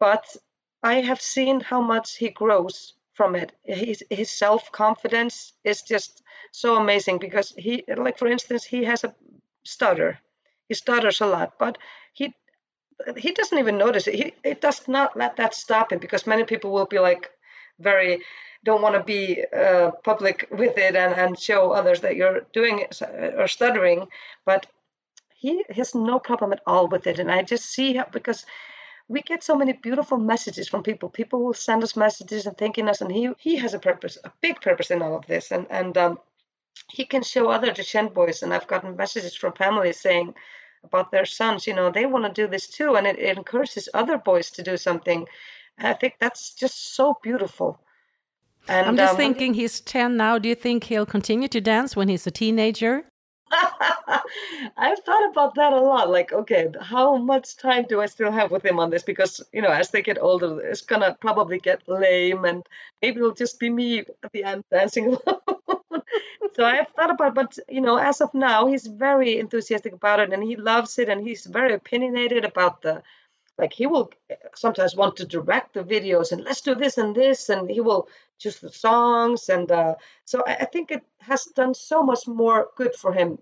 but 0.00 0.36
i 0.82 0.94
have 1.00 1.20
seen 1.20 1.60
how 1.60 1.80
much 1.80 2.16
he 2.16 2.28
grows 2.28 2.94
from 3.14 3.36
it. 3.36 3.52
His, 3.62 4.02
his 4.10 4.30
self-confidence 4.30 5.52
is 5.62 5.82
just 5.82 6.22
so 6.50 6.76
amazing 6.76 7.18
because 7.18 7.54
he 7.56 7.84
like 7.96 8.18
for 8.18 8.26
instance 8.28 8.64
he 8.64 8.84
has 8.84 9.04
a 9.04 9.14
stutter. 9.64 10.18
He 10.68 10.74
stutters 10.74 11.20
a 11.20 11.26
lot 11.26 11.54
but 11.58 11.78
he 12.12 12.34
he 13.16 13.32
doesn't 13.32 13.58
even 13.58 13.78
notice 13.78 14.06
it. 14.06 14.14
He 14.14 14.34
it 14.42 14.60
does 14.60 14.88
not 14.88 15.16
let 15.16 15.36
that 15.36 15.54
stop 15.54 15.92
him 15.92 15.98
because 16.00 16.26
many 16.26 16.44
people 16.44 16.72
will 16.72 16.86
be 16.86 16.98
like 16.98 17.30
very 17.78 18.22
don't 18.64 18.82
want 18.82 18.94
to 18.94 19.04
be 19.04 19.44
uh, 19.54 19.90
public 20.02 20.48
with 20.50 20.78
it 20.78 20.96
and, 20.96 21.14
and 21.14 21.38
show 21.38 21.72
others 21.72 22.00
that 22.00 22.16
you're 22.16 22.40
doing 22.52 22.78
it 22.78 23.00
or 23.36 23.46
stuttering, 23.46 24.08
but 24.46 24.66
he 25.44 25.64
has 25.70 25.94
no 25.94 26.18
problem 26.18 26.52
at 26.52 26.62
all 26.66 26.88
with 26.88 27.06
it. 27.06 27.18
And 27.18 27.30
I 27.30 27.42
just 27.42 27.66
see 27.66 27.94
how, 27.94 28.06
because 28.12 28.46
we 29.08 29.20
get 29.22 29.44
so 29.44 29.56
many 29.56 29.74
beautiful 29.74 30.18
messages 30.18 30.68
from 30.68 30.82
people. 30.82 31.08
People 31.08 31.44
will 31.44 31.54
send 31.54 31.82
us 31.82 31.96
messages 31.96 32.46
and 32.46 32.56
thanking 32.56 32.88
us, 32.88 33.00
and 33.02 33.12
he 33.12 33.30
he 33.38 33.56
has 33.56 33.74
a 33.74 33.78
purpose, 33.78 34.16
a 34.24 34.32
big 34.40 34.60
purpose 34.60 34.90
in 34.90 35.02
all 35.02 35.16
of 35.16 35.26
this, 35.26 35.52
and 35.52 35.66
and 35.70 35.98
um, 35.98 36.18
he 36.90 37.04
can 37.04 37.22
show 37.22 37.48
other 37.48 37.72
Duchenne 37.72 38.14
boys. 38.14 38.42
And 38.42 38.54
I've 38.54 38.66
gotten 38.66 38.96
messages 38.96 39.34
from 39.34 39.52
families 39.52 40.00
saying 40.00 40.34
about 40.84 41.10
their 41.10 41.24
sons 41.24 41.66
you 41.66 41.74
know 41.74 41.90
they 41.90 42.06
want 42.06 42.24
to 42.24 42.42
do 42.42 42.46
this 42.46 42.66
too 42.66 42.94
and 42.96 43.06
it, 43.06 43.18
it 43.18 43.36
encourages 43.36 43.88
other 43.94 44.18
boys 44.18 44.50
to 44.50 44.62
do 44.62 44.76
something 44.76 45.26
and 45.78 45.88
i 45.88 45.94
think 45.94 46.14
that's 46.20 46.54
just 46.54 46.94
so 46.94 47.16
beautiful 47.22 47.80
and 48.68 48.86
i'm 48.86 48.96
just 48.96 49.12
um, 49.12 49.16
thinking 49.16 49.54
he's 49.54 49.80
10 49.80 50.16
now 50.16 50.38
do 50.38 50.48
you 50.48 50.54
think 50.54 50.84
he'll 50.84 51.06
continue 51.06 51.48
to 51.48 51.60
dance 51.60 51.96
when 51.96 52.08
he's 52.08 52.26
a 52.26 52.30
teenager 52.30 53.04
I've 54.76 54.98
thought 55.00 55.30
about 55.30 55.54
that 55.56 55.72
a 55.72 55.80
lot. 55.80 56.10
Like, 56.10 56.32
okay, 56.32 56.68
how 56.80 57.16
much 57.16 57.56
time 57.56 57.86
do 57.88 58.00
I 58.00 58.06
still 58.06 58.32
have 58.32 58.50
with 58.50 58.64
him 58.64 58.78
on 58.78 58.90
this? 58.90 59.02
Because, 59.02 59.40
you 59.52 59.62
know, 59.62 59.70
as 59.70 59.90
they 59.90 60.02
get 60.02 60.18
older, 60.20 60.60
it's 60.60 60.82
gonna 60.82 61.16
probably 61.20 61.58
get 61.58 61.82
lame 61.88 62.44
and 62.44 62.66
maybe 63.02 63.18
it'll 63.18 63.32
just 63.34 63.58
be 63.60 63.70
me 63.70 64.00
at 64.00 64.32
the 64.32 64.44
end 64.44 64.64
dancing 64.70 65.16
alone 65.26 66.02
so 66.54 66.64
I've 66.64 66.88
thought 66.88 67.10
about, 67.10 67.34
but 67.34 67.58
you 67.68 67.80
know, 67.80 67.96
as 67.96 68.20
of 68.20 68.32
now, 68.34 68.66
he's 68.66 68.86
very 68.86 69.38
enthusiastic 69.38 69.92
about 69.92 70.20
it, 70.20 70.32
and 70.32 70.42
he 70.42 70.56
loves 70.56 70.98
it, 70.98 71.08
and 71.08 71.26
he's 71.26 71.44
very 71.46 71.74
opinionated 71.74 72.44
about 72.44 72.82
the, 72.82 73.02
like 73.58 73.72
he 73.72 73.86
will 73.86 74.10
sometimes 74.54 74.96
want 74.96 75.16
to 75.16 75.26
direct 75.26 75.74
the 75.74 75.84
videos 75.84 76.32
and 76.32 76.44
let's 76.44 76.60
do 76.60 76.74
this 76.74 76.98
and 76.98 77.14
this, 77.14 77.48
and 77.48 77.70
he 77.70 77.80
will 77.80 78.08
choose 78.38 78.58
the 78.60 78.70
songs, 78.70 79.48
and 79.48 79.70
uh, 79.70 79.94
so 80.24 80.42
I, 80.46 80.54
I 80.60 80.64
think 80.66 80.90
it 80.90 81.02
has 81.20 81.44
done 81.46 81.74
so 81.74 82.02
much 82.02 82.26
more 82.26 82.68
good 82.76 82.94
for 82.94 83.12
him 83.12 83.38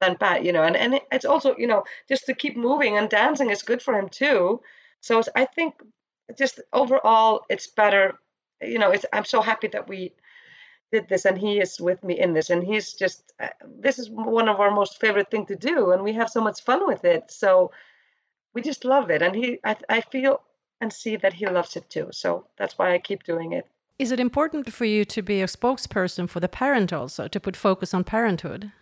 than 0.00 0.14
bad, 0.14 0.46
you 0.46 0.52
know, 0.52 0.62
and 0.62 0.76
and 0.76 1.00
it's 1.12 1.24
also 1.24 1.56
you 1.58 1.66
know 1.66 1.84
just 2.08 2.26
to 2.26 2.34
keep 2.34 2.56
moving 2.56 2.96
and 2.98 3.08
dancing 3.10 3.50
is 3.50 3.62
good 3.62 3.82
for 3.82 3.94
him 3.98 4.08
too. 4.08 4.60
So 5.00 5.22
I 5.36 5.44
think 5.46 5.74
just 6.38 6.60
overall 6.72 7.44
it's 7.50 7.66
better, 7.66 8.18
you 8.62 8.78
know. 8.78 8.90
It's 8.90 9.06
I'm 9.12 9.24
so 9.24 9.40
happy 9.42 9.68
that 9.68 9.88
we 9.88 10.12
did 10.92 11.08
this 11.08 11.24
and 11.24 11.38
he 11.38 11.60
is 11.60 11.80
with 11.80 12.02
me 12.02 12.18
in 12.18 12.32
this 12.34 12.50
and 12.50 12.64
he's 12.64 12.92
just 12.94 13.32
uh, 13.40 13.48
this 13.80 13.98
is 13.98 14.10
one 14.10 14.48
of 14.48 14.60
our 14.60 14.70
most 14.70 15.00
favorite 15.00 15.30
thing 15.30 15.46
to 15.46 15.56
do 15.56 15.92
and 15.92 16.02
we 16.02 16.12
have 16.12 16.28
so 16.30 16.40
much 16.40 16.62
fun 16.62 16.86
with 16.86 17.04
it 17.04 17.30
so 17.30 17.70
we 18.54 18.62
just 18.62 18.84
love 18.84 19.10
it 19.10 19.22
and 19.22 19.34
he 19.34 19.58
I, 19.64 19.76
I 19.88 20.00
feel 20.00 20.42
and 20.80 20.92
see 20.92 21.16
that 21.16 21.34
he 21.34 21.46
loves 21.46 21.76
it 21.76 21.88
too 21.90 22.08
so 22.10 22.46
that's 22.56 22.78
why 22.78 22.94
i 22.94 22.98
keep 22.98 23.22
doing 23.24 23.52
it. 23.52 23.66
Is 23.98 24.12
it 24.12 24.20
important 24.20 24.72
for 24.72 24.86
you 24.86 25.04
to 25.04 25.20
be 25.20 25.42
a 25.42 25.46
spokesperson 25.46 26.26
for 26.26 26.40
the 26.40 26.48
parent 26.48 26.90
also 26.90 27.28
to 27.28 27.38
put 27.38 27.54
focus 27.54 27.92
on 27.92 28.02
parenthood? 28.02 28.72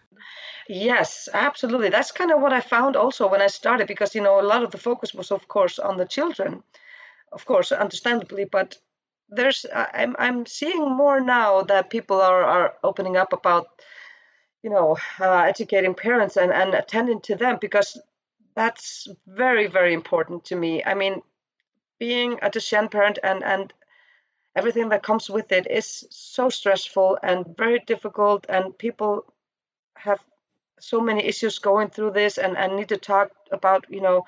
Yes 0.68 1.28
absolutely. 1.34 1.88
That's 1.88 2.12
kind 2.12 2.30
of 2.30 2.40
what 2.40 2.52
i 2.52 2.60
found 2.60 2.96
also 2.96 3.28
when 3.28 3.42
i 3.42 3.48
started 3.48 3.88
because 3.88 4.14
you 4.14 4.22
know 4.22 4.40
a 4.40 4.48
lot 4.52 4.62
of 4.62 4.70
the 4.70 4.78
focus 4.78 5.14
was 5.14 5.30
of 5.30 5.48
course 5.48 5.78
on 5.78 5.96
the 5.96 6.06
children 6.06 6.62
of 7.32 7.44
course 7.44 7.72
understandably 7.72 8.44
but 8.44 8.78
there's 9.28 9.66
I'm 9.74 10.16
I'm 10.18 10.46
seeing 10.46 10.90
more 10.96 11.20
now 11.20 11.62
that 11.62 11.90
people 11.90 12.20
are 12.20 12.42
are 12.42 12.74
opening 12.82 13.16
up 13.16 13.32
about 13.32 13.66
you 14.62 14.70
know 14.70 14.96
uh, 15.20 15.42
educating 15.42 15.94
parents 15.94 16.36
and 16.36 16.52
and 16.52 16.74
attending 16.74 17.20
to 17.22 17.36
them 17.36 17.58
because 17.60 18.00
that's 18.58 19.06
very 19.26 19.66
very 19.68 19.94
important 19.94 20.44
to 20.46 20.56
me. 20.56 20.82
I 20.84 20.94
mean, 20.94 21.22
being 22.00 22.32
a 22.42 22.50
Duchenne 22.50 22.90
parent 22.90 23.18
and 23.22 23.44
and 23.44 23.72
everything 24.56 24.88
that 24.88 25.08
comes 25.08 25.30
with 25.30 25.52
it 25.52 25.66
is 25.70 25.86
so 26.10 26.48
stressful 26.48 27.18
and 27.22 27.56
very 27.56 27.78
difficult 27.92 28.46
and 28.48 28.76
people 28.86 29.12
have 29.96 30.20
so 30.80 31.00
many 31.00 31.22
issues 31.24 31.58
going 31.60 31.88
through 31.90 32.12
this 32.12 32.38
and, 32.38 32.56
and 32.56 32.76
need 32.76 32.88
to 32.88 32.96
talk 32.96 33.30
about 33.52 33.86
you 33.88 34.00
know 34.00 34.24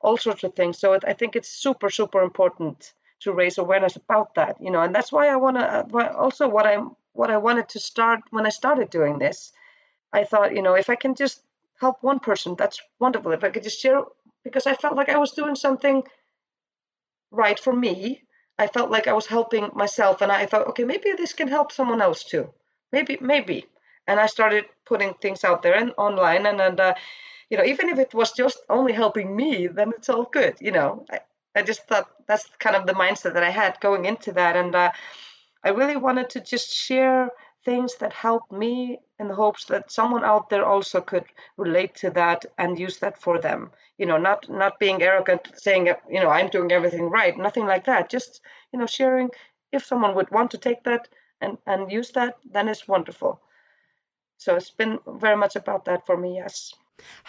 all 0.00 0.16
sorts 0.16 0.44
of 0.44 0.54
things 0.54 0.78
so 0.78 0.98
i 1.06 1.12
think 1.12 1.36
it's 1.36 1.48
super 1.48 1.90
super 1.90 2.22
important 2.22 2.94
to 3.20 3.32
raise 3.32 3.58
awareness 3.58 3.96
about 3.96 4.34
that 4.34 4.56
you 4.60 4.70
know 4.70 4.82
and 4.82 4.94
that's 4.94 5.12
why 5.12 5.28
i 5.28 5.36
want 5.36 5.56
to 5.56 6.16
also 6.24 6.48
what 6.48 6.66
i'm 6.66 6.84
what 7.12 7.30
i 7.30 7.36
wanted 7.36 7.68
to 7.68 7.80
start 7.80 8.20
when 8.30 8.46
i 8.46 8.50
started 8.60 8.88
doing 8.90 9.18
this 9.18 9.52
i 10.12 10.22
thought 10.24 10.54
you 10.56 10.62
know 10.62 10.74
if 10.74 10.88
i 10.90 10.94
can 10.94 11.14
just 11.14 11.45
help 11.80 11.96
one 12.02 12.18
person 12.20 12.54
that's 12.56 12.80
wonderful. 13.00 13.32
If 13.32 13.44
i 13.44 13.50
could 13.50 13.62
just 13.62 13.80
share 13.80 14.02
because 14.44 14.66
i 14.66 14.74
felt 14.74 14.96
like 14.96 15.08
i 15.08 15.18
was 15.18 15.32
doing 15.32 15.54
something 15.56 16.02
right 17.30 17.58
for 17.58 17.72
me. 17.72 18.22
I 18.58 18.66
felt 18.68 18.90
like 18.90 19.06
i 19.06 19.12
was 19.12 19.26
helping 19.26 19.70
myself 19.74 20.22
and 20.22 20.32
i 20.32 20.46
thought 20.46 20.68
okay 20.68 20.84
maybe 20.84 21.12
this 21.16 21.32
can 21.32 21.48
help 21.48 21.72
someone 21.72 22.02
else 22.02 22.24
too. 22.24 22.52
Maybe 22.92 23.18
maybe. 23.20 23.66
And 24.08 24.20
i 24.20 24.26
started 24.26 24.64
putting 24.84 25.14
things 25.14 25.44
out 25.44 25.62
there 25.62 25.74
and 25.74 25.92
online 25.98 26.46
and 26.46 26.60
and 26.60 26.80
uh, 26.80 26.94
you 27.50 27.56
know 27.58 27.64
even 27.64 27.88
if 27.88 27.98
it 27.98 28.14
was 28.14 28.32
just 28.32 28.58
only 28.70 28.92
helping 28.92 29.34
me 29.34 29.66
then 29.66 29.92
it's 29.96 30.08
all 30.08 30.24
good 30.24 30.54
you 30.60 30.72
know? 30.72 31.04
I, 31.10 31.20
I 31.56 31.62
just 31.62 31.88
thought 31.88 32.10
that's 32.28 32.46
kind 32.58 32.76
of 32.76 32.86
the 32.86 32.92
mindset 32.92 33.32
that 33.32 33.42
I 33.42 33.50
had 33.50 33.80
going 33.80 34.04
into 34.04 34.30
that, 34.32 34.56
and 34.56 34.74
uh, 34.74 34.92
I 35.64 35.70
really 35.70 35.96
wanted 35.96 36.28
to 36.30 36.40
just 36.40 36.70
share 36.70 37.30
things 37.66 37.96
that 37.96 38.12
helped 38.12 38.50
me 38.52 38.98
in 39.18 39.28
the 39.28 39.34
hopes 39.34 39.64
that 39.66 39.90
someone 39.90 40.24
out 40.24 40.48
there 40.48 40.64
also 40.64 41.00
could 41.00 41.24
relate 41.56 41.94
to 41.96 42.10
that 42.10 42.46
and 42.58 42.78
use 42.78 42.98
that 42.98 43.18
for 43.24 43.40
them. 43.46 43.70
You 43.98 44.06
know, 44.06 44.18
not 44.28 44.48
not 44.48 44.78
being 44.78 45.02
arrogant, 45.02 45.42
saying 45.56 45.88
uh, 45.88 45.94
you 46.08 46.20
know 46.20 46.30
I'm 46.30 46.48
doing 46.48 46.70
everything 46.72 47.10
right, 47.18 47.36
nothing 47.36 47.66
like 47.66 47.84
that. 47.84 48.08
Just 48.16 48.40
you 48.72 48.78
know, 48.78 48.86
sharing 48.86 49.28
if 49.72 49.84
someone 49.84 50.14
would 50.14 50.30
want 50.30 50.50
to 50.52 50.58
take 50.58 50.82
that 50.84 51.08
and 51.40 51.58
and 51.66 51.92
use 51.98 52.10
that, 52.12 52.32
then 52.54 52.68
it's 52.68 52.88
wonderful. 52.88 53.32
So 54.38 54.56
it's 54.56 54.74
been 54.82 54.98
very 55.24 55.36
much 55.36 55.56
about 55.56 55.84
that 55.86 56.06
for 56.06 56.16
me. 56.16 56.36
Yes. 56.36 56.74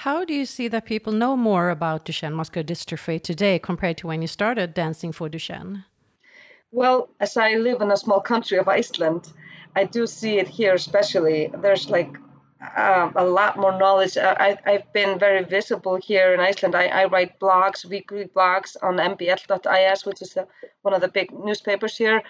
How 0.05 0.23
do 0.23 0.33
you 0.33 0.45
see 0.45 0.69
that 0.69 0.85
people 0.85 1.13
know 1.13 1.35
more 1.35 1.69
about 1.69 2.05
Duchenne 2.05 2.33
muscular 2.33 2.67
dystrophy 2.71 3.21
today 3.21 3.59
compared 3.59 3.97
to 3.97 4.07
when 4.07 4.21
you 4.21 4.27
started 4.27 4.73
dancing 4.73 5.11
for 5.11 5.29
Duchenne? 5.29 5.83
Well, 6.71 7.09
as 7.19 7.37
I 7.37 7.55
live 7.55 7.81
in 7.81 7.91
a 7.91 7.97
small 7.97 8.21
country 8.21 8.57
of 8.57 8.67
Iceland, 8.67 9.33
I 9.77 9.83
do 9.83 10.07
see 10.07 10.39
it 10.39 10.47
here, 10.47 10.73
especially. 10.73 11.51
There's 11.61 11.87
like 11.89 12.11
uh, 12.75 13.11
a 13.15 13.25
lot 13.25 13.57
more 13.57 13.77
knowledge. 13.77 14.17
I, 14.17 14.57
have 14.65 14.91
been 14.91 15.19
very 15.19 15.43
visible 15.43 15.97
here 15.97 16.33
in 16.33 16.39
Iceland. 16.39 16.73
I, 16.73 16.87
I 16.87 17.05
write 17.05 17.39
blogs, 17.39 17.85
weekly 17.85 18.25
blogs 18.25 18.75
on 18.81 18.97
mbl.is, 18.97 20.05
which 20.05 20.21
is 20.23 20.35
one 20.81 20.95
of 20.95 21.01
the 21.01 21.07
big 21.07 21.31
newspapers 21.31 21.95
here 21.95 22.23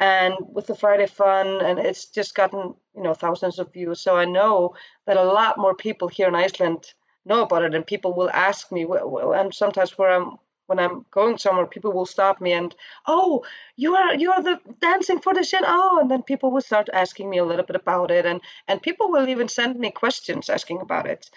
and 0.00 0.34
with 0.54 0.66
the 0.66 0.74
Friday 0.74 1.06
Fun, 1.06 1.60
and 1.60 1.78
it's 1.78 2.06
just 2.06 2.34
gotten 2.34 2.74
you 2.96 3.02
know 3.02 3.14
thousands 3.14 3.58
of 3.58 3.72
views. 3.72 4.00
So 4.00 4.16
I 4.16 4.24
know 4.24 4.74
that 5.06 5.18
a 5.18 5.32
lot 5.38 5.58
more 5.58 5.74
people 5.74 6.08
here 6.08 6.28
in 6.28 6.34
Iceland 6.34 6.94
know 7.26 7.42
about 7.42 7.62
it, 7.62 7.74
and 7.74 7.86
people 7.86 8.14
will 8.14 8.30
ask 8.30 8.72
me, 8.72 8.86
and 8.88 9.54
sometimes 9.54 9.98
where 9.98 10.12
I'm 10.12 10.38
when 10.70 10.78
I'm 10.78 11.04
going 11.10 11.36
somewhere, 11.36 11.66
people 11.66 11.92
will 11.92 12.06
stop 12.06 12.40
me 12.40 12.52
and, 12.52 12.74
oh, 13.06 13.44
you 13.76 13.96
are 13.96 14.14
you 14.14 14.30
are 14.32 14.42
the 14.42 14.60
dancing 14.80 15.20
for 15.20 15.32
Duchenne. 15.34 15.66
Oh, 15.66 15.98
and 16.00 16.10
then 16.10 16.22
people 16.22 16.50
will 16.52 16.60
start 16.70 16.88
asking 16.92 17.28
me 17.28 17.38
a 17.38 17.44
little 17.44 17.66
bit 17.66 17.76
about 17.76 18.10
it, 18.10 18.24
and 18.24 18.40
and 18.68 18.80
people 18.80 19.10
will 19.10 19.28
even 19.28 19.48
send 19.48 19.78
me 19.78 19.90
questions 19.90 20.48
asking 20.48 20.80
about 20.80 21.06
it, 21.06 21.30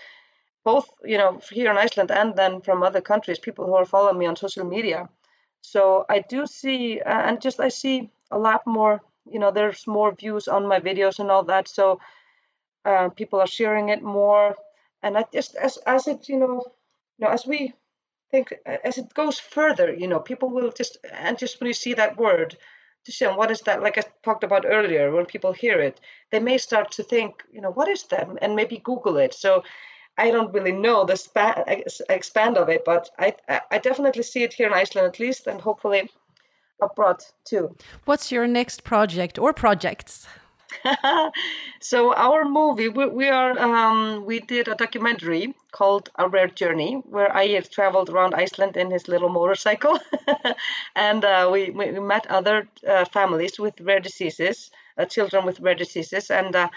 both 0.64 0.88
you 1.04 1.18
know 1.18 1.40
here 1.52 1.72
in 1.72 1.78
Iceland 1.78 2.12
and 2.12 2.36
then 2.36 2.62
from 2.62 2.84
other 2.84 3.02
countries, 3.02 3.40
people 3.40 3.66
who 3.66 3.76
are 3.76 3.86
following 3.86 4.20
me 4.20 4.28
on 4.28 4.36
social 4.36 4.66
media. 4.66 5.10
So 5.62 6.06
I 6.10 6.20
do 6.20 6.46
see, 6.46 7.02
uh, 7.02 7.22
and 7.28 7.42
just 7.42 7.60
I 7.60 7.70
see 7.70 8.12
a 8.32 8.38
lot 8.38 8.62
more. 8.68 9.02
You 9.34 9.40
know, 9.40 9.52
there's 9.52 9.88
more 9.88 10.14
views 10.14 10.48
on 10.48 10.68
my 10.68 10.80
videos 10.80 11.20
and 11.20 11.32
all 11.32 11.44
that. 11.46 11.68
So 11.68 12.00
uh, 12.86 13.10
people 13.10 13.40
are 13.40 13.48
sharing 13.48 13.90
it 13.90 14.04
more, 14.04 14.56
and 15.02 15.18
I 15.18 15.24
just 15.34 15.56
as 15.56 15.78
as 15.88 16.08
it 16.08 16.30
you 16.30 16.38
know, 16.40 16.64
you 17.18 17.26
know 17.26 17.32
as 17.34 17.48
we 17.48 17.74
think 18.34 18.54
as 18.84 18.98
it 18.98 19.14
goes 19.14 19.40
further, 19.40 19.94
you 19.94 20.08
know, 20.08 20.20
people 20.20 20.50
will 20.50 20.72
just 20.72 20.98
and 21.14 21.38
just 21.38 21.60
when 21.60 21.68
you 21.68 21.74
see 21.74 21.94
that 21.94 22.18
word, 22.18 22.58
just 23.06 23.22
you 23.22 23.28
what 23.38 23.52
is 23.52 23.62
that? 23.62 23.84
Like 23.86 23.98
I 24.00 24.04
talked 24.24 24.44
about 24.44 24.66
earlier, 24.66 25.12
when 25.12 25.26
people 25.28 25.54
hear 25.54 25.80
it, 25.80 26.00
they 26.32 26.40
may 26.40 26.58
start 26.58 26.92
to 26.94 27.04
think, 27.04 27.44
you 27.56 27.62
know, 27.62 27.72
what 27.72 27.88
is 27.88 28.04
that, 28.12 28.28
and 28.42 28.56
maybe 28.56 28.82
Google 28.90 29.18
it. 29.18 29.34
So 29.36 29.64
I 30.18 30.32
don't 30.32 30.54
really 30.54 30.72
know 30.86 31.06
the 31.06 31.16
span, 31.16 31.64
expand 32.10 32.58
of 32.58 32.70
it, 32.70 32.84
but 32.86 33.04
I 33.20 33.36
I 33.76 33.78
definitely 33.78 34.24
see 34.24 34.44
it 34.44 34.54
here 34.54 34.68
in 34.68 34.82
Iceland 34.84 35.08
at 35.08 35.20
least, 35.20 35.48
and 35.48 35.62
hopefully 35.62 36.10
abroad 36.82 37.20
too. 37.46 37.76
What's 38.06 38.32
your 38.32 38.48
next 38.48 38.84
project 38.84 39.38
or 39.38 39.54
projects? 39.54 40.28
so 41.80 42.14
our 42.14 42.46
movie, 42.46 42.90
we, 42.90 43.08
we 43.08 43.30
are 43.30 43.58
um, 43.60 44.26
we 44.26 44.40
did 44.40 44.68
a 44.68 44.76
documentary 44.76 45.54
called 45.72 46.10
A 46.18 46.28
Rare 46.28 46.48
Journey, 46.48 46.96
where 47.10 47.36
I 47.36 47.60
traveled 47.62 48.10
around 48.10 48.36
Iceland 48.36 48.78
in 48.78 48.92
his 48.92 49.08
little 49.08 49.30
motorcycle, 49.30 50.00
and 50.96 51.24
uh, 51.26 51.50
we, 51.52 51.70
we 51.72 51.92
met 52.00 52.28
other 52.28 52.68
uh, 52.88 53.06
families 53.06 53.60
with 53.60 53.80
rare 53.82 54.00
diseases, 54.00 54.72
uh, 54.98 55.06
children 55.06 55.46
with 55.46 55.60
rare 55.60 55.76
diseases, 55.76 56.30
and 56.32 56.56
uh, 56.56 56.70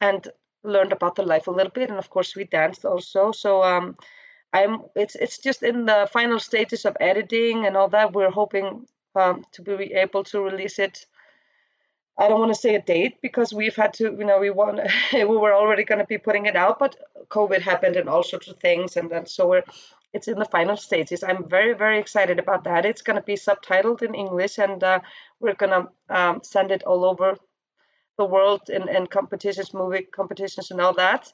and 0.00 0.28
learned 0.64 0.92
about 0.92 1.14
their 1.16 1.26
life 1.26 1.46
a 1.46 1.50
little 1.50 1.72
bit, 1.72 1.90
and 1.90 1.98
of 1.98 2.10
course 2.10 2.34
we 2.36 2.44
danced 2.44 2.84
also. 2.84 3.32
So 3.32 3.62
um, 3.62 3.96
I'm 4.52 4.82
it's 4.96 5.14
it's 5.16 5.38
just 5.38 5.62
in 5.62 5.86
the 5.86 6.08
final 6.12 6.38
stages 6.40 6.84
of 6.84 6.96
editing 7.00 7.66
and 7.66 7.76
all 7.76 7.88
that. 7.90 8.12
We're 8.12 8.30
hoping 8.30 8.86
um, 9.14 9.44
to 9.52 9.62
be 9.62 9.92
able 9.94 10.24
to 10.24 10.40
release 10.40 10.78
it 10.78 11.06
I 12.18 12.28
don't 12.28 12.40
want 12.40 12.52
to 12.52 12.60
say 12.60 12.74
a 12.74 12.82
date 12.82 13.20
because 13.22 13.52
we've 13.54 13.76
had 13.76 13.94
to, 13.94 14.04
you 14.04 14.24
know, 14.24 14.40
we 14.40 14.50
want 14.50 14.80
we 15.12 15.24
were 15.24 15.54
already 15.54 15.84
going 15.84 16.00
to 16.00 16.06
be 16.06 16.18
putting 16.18 16.46
it 16.46 16.56
out, 16.56 16.78
but 16.78 16.96
COVID 17.28 17.60
happened 17.60 17.96
and 17.96 18.08
all 18.08 18.22
sorts 18.22 18.48
of 18.48 18.58
things, 18.58 18.96
and 18.96 19.10
then 19.10 19.26
so 19.26 19.48
we're 19.48 19.64
it's 20.12 20.26
in 20.26 20.38
the 20.38 20.44
final 20.44 20.76
stages. 20.76 21.22
I'm 21.22 21.48
very 21.48 21.74
very 21.74 21.98
excited 21.98 22.38
about 22.38 22.64
that. 22.64 22.84
It's 22.84 23.02
going 23.02 23.16
to 23.16 23.22
be 23.22 23.34
subtitled 23.34 24.02
in 24.02 24.14
English, 24.14 24.58
and 24.58 24.82
uh, 24.82 25.00
we're 25.38 25.54
going 25.54 25.72
to 25.72 25.88
um, 26.08 26.40
send 26.42 26.70
it 26.70 26.82
all 26.84 27.04
over 27.04 27.36
the 28.18 28.24
world 28.24 28.68
in, 28.68 28.88
in 28.88 29.06
competitions, 29.06 29.72
movie 29.72 30.02
competitions, 30.02 30.70
and 30.70 30.80
all 30.80 30.94
that. 30.94 31.32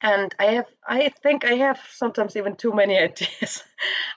And 0.00 0.34
I 0.38 0.46
have, 0.46 0.66
I 0.86 1.08
think 1.08 1.44
I 1.44 1.54
have 1.54 1.80
sometimes 1.90 2.36
even 2.36 2.54
too 2.56 2.72
many 2.72 2.96
ideas. 3.08 3.64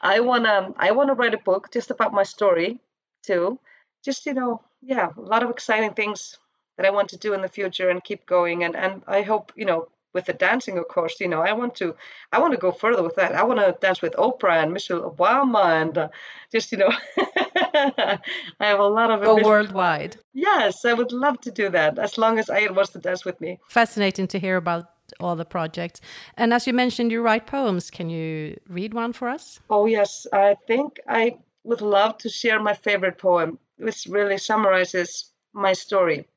I 0.02 0.20
wanna, 0.20 0.74
I 0.78 0.92
wanna 0.92 1.16
write 1.16 1.34
a 1.34 1.40
book 1.40 1.72
just 1.72 1.92
about 1.92 2.14
my 2.14 2.24
story 2.24 2.80
too. 3.26 3.60
Just 4.06 4.26
you 4.26 4.34
know, 4.34 4.62
yeah, 4.82 5.10
a 5.18 5.22
lot 5.22 5.44
of 5.44 5.50
exciting 5.50 5.94
things 5.94 6.38
that 6.78 6.86
I 6.86 6.90
want 6.90 7.10
to 7.10 7.18
do 7.18 7.34
in 7.34 7.42
the 7.42 7.50
future 7.50 7.90
and 7.90 8.04
keep 8.04 8.26
going. 8.26 8.64
And 8.64 8.76
and 8.76 9.04
I 9.08 9.22
hope 9.22 9.52
you 9.56 9.66
know 9.66 9.90
with 10.14 10.26
the 10.26 10.34
dancing, 10.34 10.78
of 10.78 10.88
course, 10.88 11.20
you 11.20 11.28
know, 11.28 11.42
I 11.42 11.54
want 11.54 11.76
to, 11.76 11.96
I 12.32 12.40
want 12.40 12.54
to 12.54 12.60
go 12.60 12.72
further 12.72 13.04
with 13.04 13.16
that. 13.16 13.36
I 13.36 13.44
want 13.44 13.60
to 13.60 13.78
dance 13.80 14.02
with 14.02 14.14
Oprah 14.14 14.64
and 14.64 14.74
Michelle 14.74 15.02
Obama, 15.12 15.82
and 15.82 15.98
uh, 15.98 16.10
just, 16.52 16.72
you 16.72 16.80
know, 16.80 16.92
I 17.18 18.20
have 18.60 18.80
a 18.80 18.88
lot 18.88 19.12
of 19.12 19.22
go 19.22 19.42
worldwide. 19.44 20.18
Yes, 20.34 20.84
I 20.86 20.94
would 20.94 21.12
love 21.12 21.40
to 21.42 21.52
do 21.52 21.70
that 21.70 22.00
as 22.00 22.18
long 22.18 22.40
as 22.40 22.48
Ægir 22.48 22.76
wants 22.76 22.92
to 22.94 23.00
dance 23.00 23.24
with 23.24 23.40
me. 23.40 23.60
Fascinating 23.70 24.28
to 24.28 24.40
hear 24.40 24.58
about 24.58 24.86
all 25.20 25.36
the 25.36 25.46
projects. 25.46 26.02
And 26.38 26.54
as 26.54 26.66
you 26.66 26.74
mentioned, 26.74 27.12
you 27.12 27.22
write 27.22 27.46
poems. 27.46 27.92
Can 27.92 28.10
you 28.10 28.60
read 28.68 28.94
one 28.94 29.14
for 29.14 29.28
us? 29.28 29.60
Oh 29.70 29.86
yes, 29.86 30.26
I 30.34 30.56
think 30.68 31.00
I 31.08 31.38
would 31.64 31.82
love 31.82 32.18
to 32.20 32.30
share 32.30 32.60
my 32.60 32.74
favorite 32.74 33.18
poem 33.18 33.60
which 33.80 34.06
really 34.10 34.38
summarizes 34.38 35.32
my 35.54 35.74
story. 35.74 36.28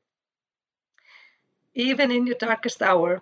Even 1.75 2.11
in 2.11 2.25
your 2.25 2.37
darkest 2.37 2.81
hour, 2.81 3.21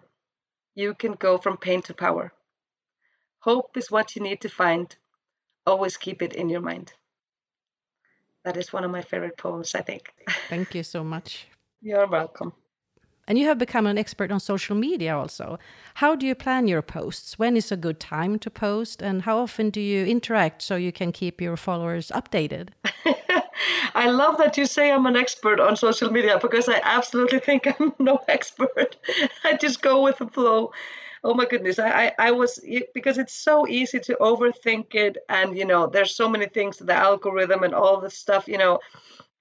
you 0.75 0.93
can 0.93 1.13
go 1.13 1.37
from 1.37 1.57
pain 1.57 1.81
to 1.83 1.93
power. 1.93 2.31
Hope 3.39 3.75
is 3.75 3.89
what 3.89 4.15
you 4.15 4.21
need 4.21 4.41
to 4.41 4.49
find. 4.49 4.95
Always 5.65 5.97
keep 5.97 6.21
it 6.21 6.33
in 6.33 6.49
your 6.49 6.61
mind. 6.61 6.93
That 8.43 8.57
is 8.57 8.73
one 8.73 8.83
of 8.83 8.91
my 8.91 9.01
favorite 9.01 9.37
poems, 9.37 9.75
I 9.75 9.81
think. 9.81 10.13
Thank 10.49 10.75
you 10.75 10.83
so 10.83 11.03
much. 11.03 11.47
You're 11.81 12.07
welcome. 12.07 12.53
And 13.27 13.37
you 13.37 13.45
have 13.45 13.57
become 13.57 13.87
an 13.87 13.97
expert 13.97 14.31
on 14.31 14.39
social 14.39 14.75
media 14.75 15.15
also. 15.15 15.57
How 15.95 16.15
do 16.15 16.25
you 16.25 16.35
plan 16.35 16.67
your 16.67 16.81
posts? 16.81 17.39
When 17.39 17.55
is 17.55 17.71
a 17.71 17.77
good 17.77 17.99
time 17.99 18.39
to 18.39 18.49
post? 18.49 19.01
And 19.01 19.21
how 19.21 19.37
often 19.37 19.69
do 19.69 19.79
you 19.79 20.05
interact 20.05 20.61
so 20.61 20.75
you 20.75 20.91
can 20.91 21.11
keep 21.11 21.39
your 21.39 21.55
followers 21.55 22.11
updated? 22.13 22.69
I 23.95 24.09
love 24.09 24.37
that 24.37 24.57
you 24.57 24.65
say 24.65 24.91
I'm 24.91 25.05
an 25.05 25.15
expert 25.15 25.59
on 25.59 25.75
social 25.75 26.11
media 26.11 26.39
because 26.39 26.69
I 26.69 26.79
absolutely 26.83 27.39
think 27.47 27.67
I'm 27.79 27.93
no 27.99 28.19
expert. 28.27 28.97
I 29.43 29.55
just 29.57 29.81
go 29.81 30.01
with 30.03 30.17
the 30.17 30.27
flow. 30.27 30.71
Oh 31.23 31.35
my 31.35 31.45
goodness, 31.45 31.77
I, 31.77 31.89
I, 31.89 32.13
I 32.17 32.31
was 32.31 32.59
because 32.95 33.19
it's 33.19 33.33
so 33.33 33.67
easy 33.67 33.99
to 33.99 34.17
overthink 34.19 34.95
it, 34.95 35.17
and 35.29 35.55
you 35.55 35.65
know, 35.65 35.85
there's 35.85 36.15
so 36.15 36.27
many 36.27 36.47
things, 36.47 36.77
the 36.77 36.95
algorithm 36.95 37.63
and 37.63 37.75
all 37.75 38.01
this 38.01 38.17
stuff. 38.17 38.47
You 38.47 38.57
know, 38.57 38.79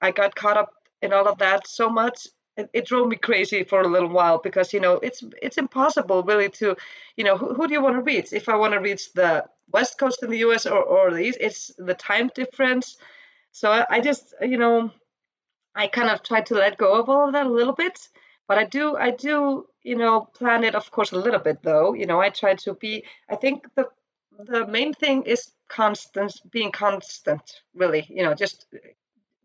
I 0.03 0.11
got 0.11 0.35
caught 0.35 0.59
up 0.59 0.75
in 1.01 1.13
all 1.13 1.27
of 1.27 1.39
that 1.39 1.67
so 1.67 1.89
much. 1.89 2.27
It, 2.59 2.69
it 2.75 2.87
drove 2.87 3.09
me 3.09 3.17
crazy 3.17 3.65
for 3.65 3.81
a 3.81 3.89
little 3.89 4.11
while 4.11 4.39
because 4.39 4.75
you 4.75 4.81
know 4.81 4.95
it's 4.97 5.25
it's 5.41 5.57
impossible 5.57 6.23
really 6.23 6.51
to, 6.51 6.77
you 7.17 7.25
know, 7.25 7.39
who, 7.39 7.55
who 7.55 7.67
do 7.67 7.73
you 7.73 7.83
want 7.83 7.97
to 7.97 8.03
reach? 8.03 8.33
If 8.35 8.51
I 8.51 8.57
want 8.57 8.75
to 8.75 8.81
reach 8.81 9.13
the 9.15 9.47
west 9.73 9.99
coast 9.99 10.23
in 10.23 10.29
the 10.31 10.39
U.S. 10.39 10.67
or 10.67 10.83
or 10.83 11.11
the 11.13 11.21
east, 11.21 11.39
it's 11.41 11.71
the 11.79 11.95
time 11.95 12.31
difference 12.35 12.99
so 13.53 13.71
I, 13.71 13.87
I 13.91 14.01
just, 14.01 14.35
you 14.41 14.59
know, 14.59 14.91
I 15.75 15.87
kind 15.87 16.11
of 16.11 16.23
tried 16.23 16.47
to 16.47 16.55
let 16.55 16.79
go 16.79 17.01
of 17.01 17.09
all 17.09 17.27
of 17.27 17.33
that 17.33 17.47
a 17.47 17.51
little 17.51 17.75
bit. 17.75 18.09
But 18.49 18.59
I 18.59 18.65
do, 18.65 18.97
I 18.97 19.11
do, 19.13 19.67
you 19.83 19.97
know, 19.97 20.23
plan 20.23 20.65
it, 20.65 20.75
of 20.75 20.91
course, 20.91 21.13
a 21.13 21.19
little 21.19 21.39
bit 21.39 21.63
though. 21.63 21.95
You 21.95 22.07
know, 22.07 22.21
I 22.21 22.31
try 22.31 22.55
to 22.55 22.75
be. 22.75 23.05
I 23.29 23.37
think 23.37 23.67
the 23.77 23.89
the 24.39 24.67
main 24.67 24.93
thing 24.93 25.23
is 25.23 25.53
constant, 25.69 26.41
being 26.51 26.73
constant. 26.73 27.63
Really, 27.75 28.07
you 28.09 28.25
know, 28.25 28.35
just 28.35 28.67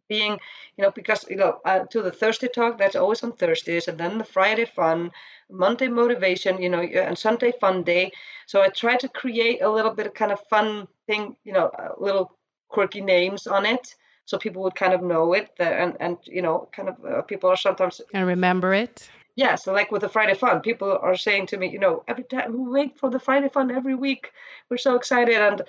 being, 0.08 0.40
you 0.78 0.84
know, 0.84 0.92
because 0.92 1.26
you 1.30 1.36
know, 1.36 1.60
to 1.92 2.02
the 2.02 2.12
Thursday 2.12 2.48
talk, 2.48 2.78
that's 2.78 2.96
always 2.96 3.24
on 3.24 3.34
Thursdays, 3.34 3.88
and 3.88 3.98
then 3.98 4.18
the 4.18 4.24
Friday 4.24 4.66
fun, 4.66 5.12
Monday 5.50 5.88
motivation, 5.88 6.62
you 6.62 6.70
know, 6.70 6.82
and 6.82 7.18
Sunday 7.18 7.52
fun 7.60 7.84
day. 7.84 8.12
So 8.48 8.62
I 8.62 8.70
try 8.70 8.98
to 8.98 9.10
create 9.10 9.62
a 9.62 9.70
little 9.70 9.92
bit 9.92 10.08
of 10.08 10.14
kind 10.14 10.32
of 10.32 10.40
fun 10.48 10.88
thing, 11.08 11.36
you 11.44 11.54
know, 11.54 11.70
a 11.78 11.94
little 12.00 12.35
quirky 12.70 13.02
names 13.02 13.48
on 13.48 13.66
it 13.66 13.96
so 14.26 14.38
people 14.38 14.64
would 14.64 14.76
kind 14.76 14.94
of 14.94 15.02
know 15.02 15.34
it 15.34 15.50
and 15.60 15.96
and 16.00 16.18
you 16.26 16.42
know 16.42 16.68
kind 16.72 16.90
of 16.90 16.96
uh, 17.06 17.22
people 17.22 17.50
are 17.50 17.56
sometimes 17.56 18.02
and 18.14 18.28
remember 18.28 18.74
it. 18.74 19.10
Yeah 19.36 19.56
so 19.56 19.74
like 19.74 19.92
with 19.92 20.02
the 20.02 20.10
friday 20.10 20.34
fun 20.34 20.62
people 20.62 20.98
are 21.02 21.16
saying 21.16 21.48
to 21.48 21.58
me 21.58 21.70
you 21.70 21.80
know 21.80 22.04
every 22.08 22.24
time 22.24 22.54
we 22.54 22.72
wait 22.72 22.98
for 22.98 23.10
the 23.10 23.20
friday 23.20 23.50
fun 23.50 23.72
every 23.72 23.96
week. 23.96 24.32
We're 24.70 24.78
so 24.78 24.96
excited. 24.96 25.36
And 25.36 25.62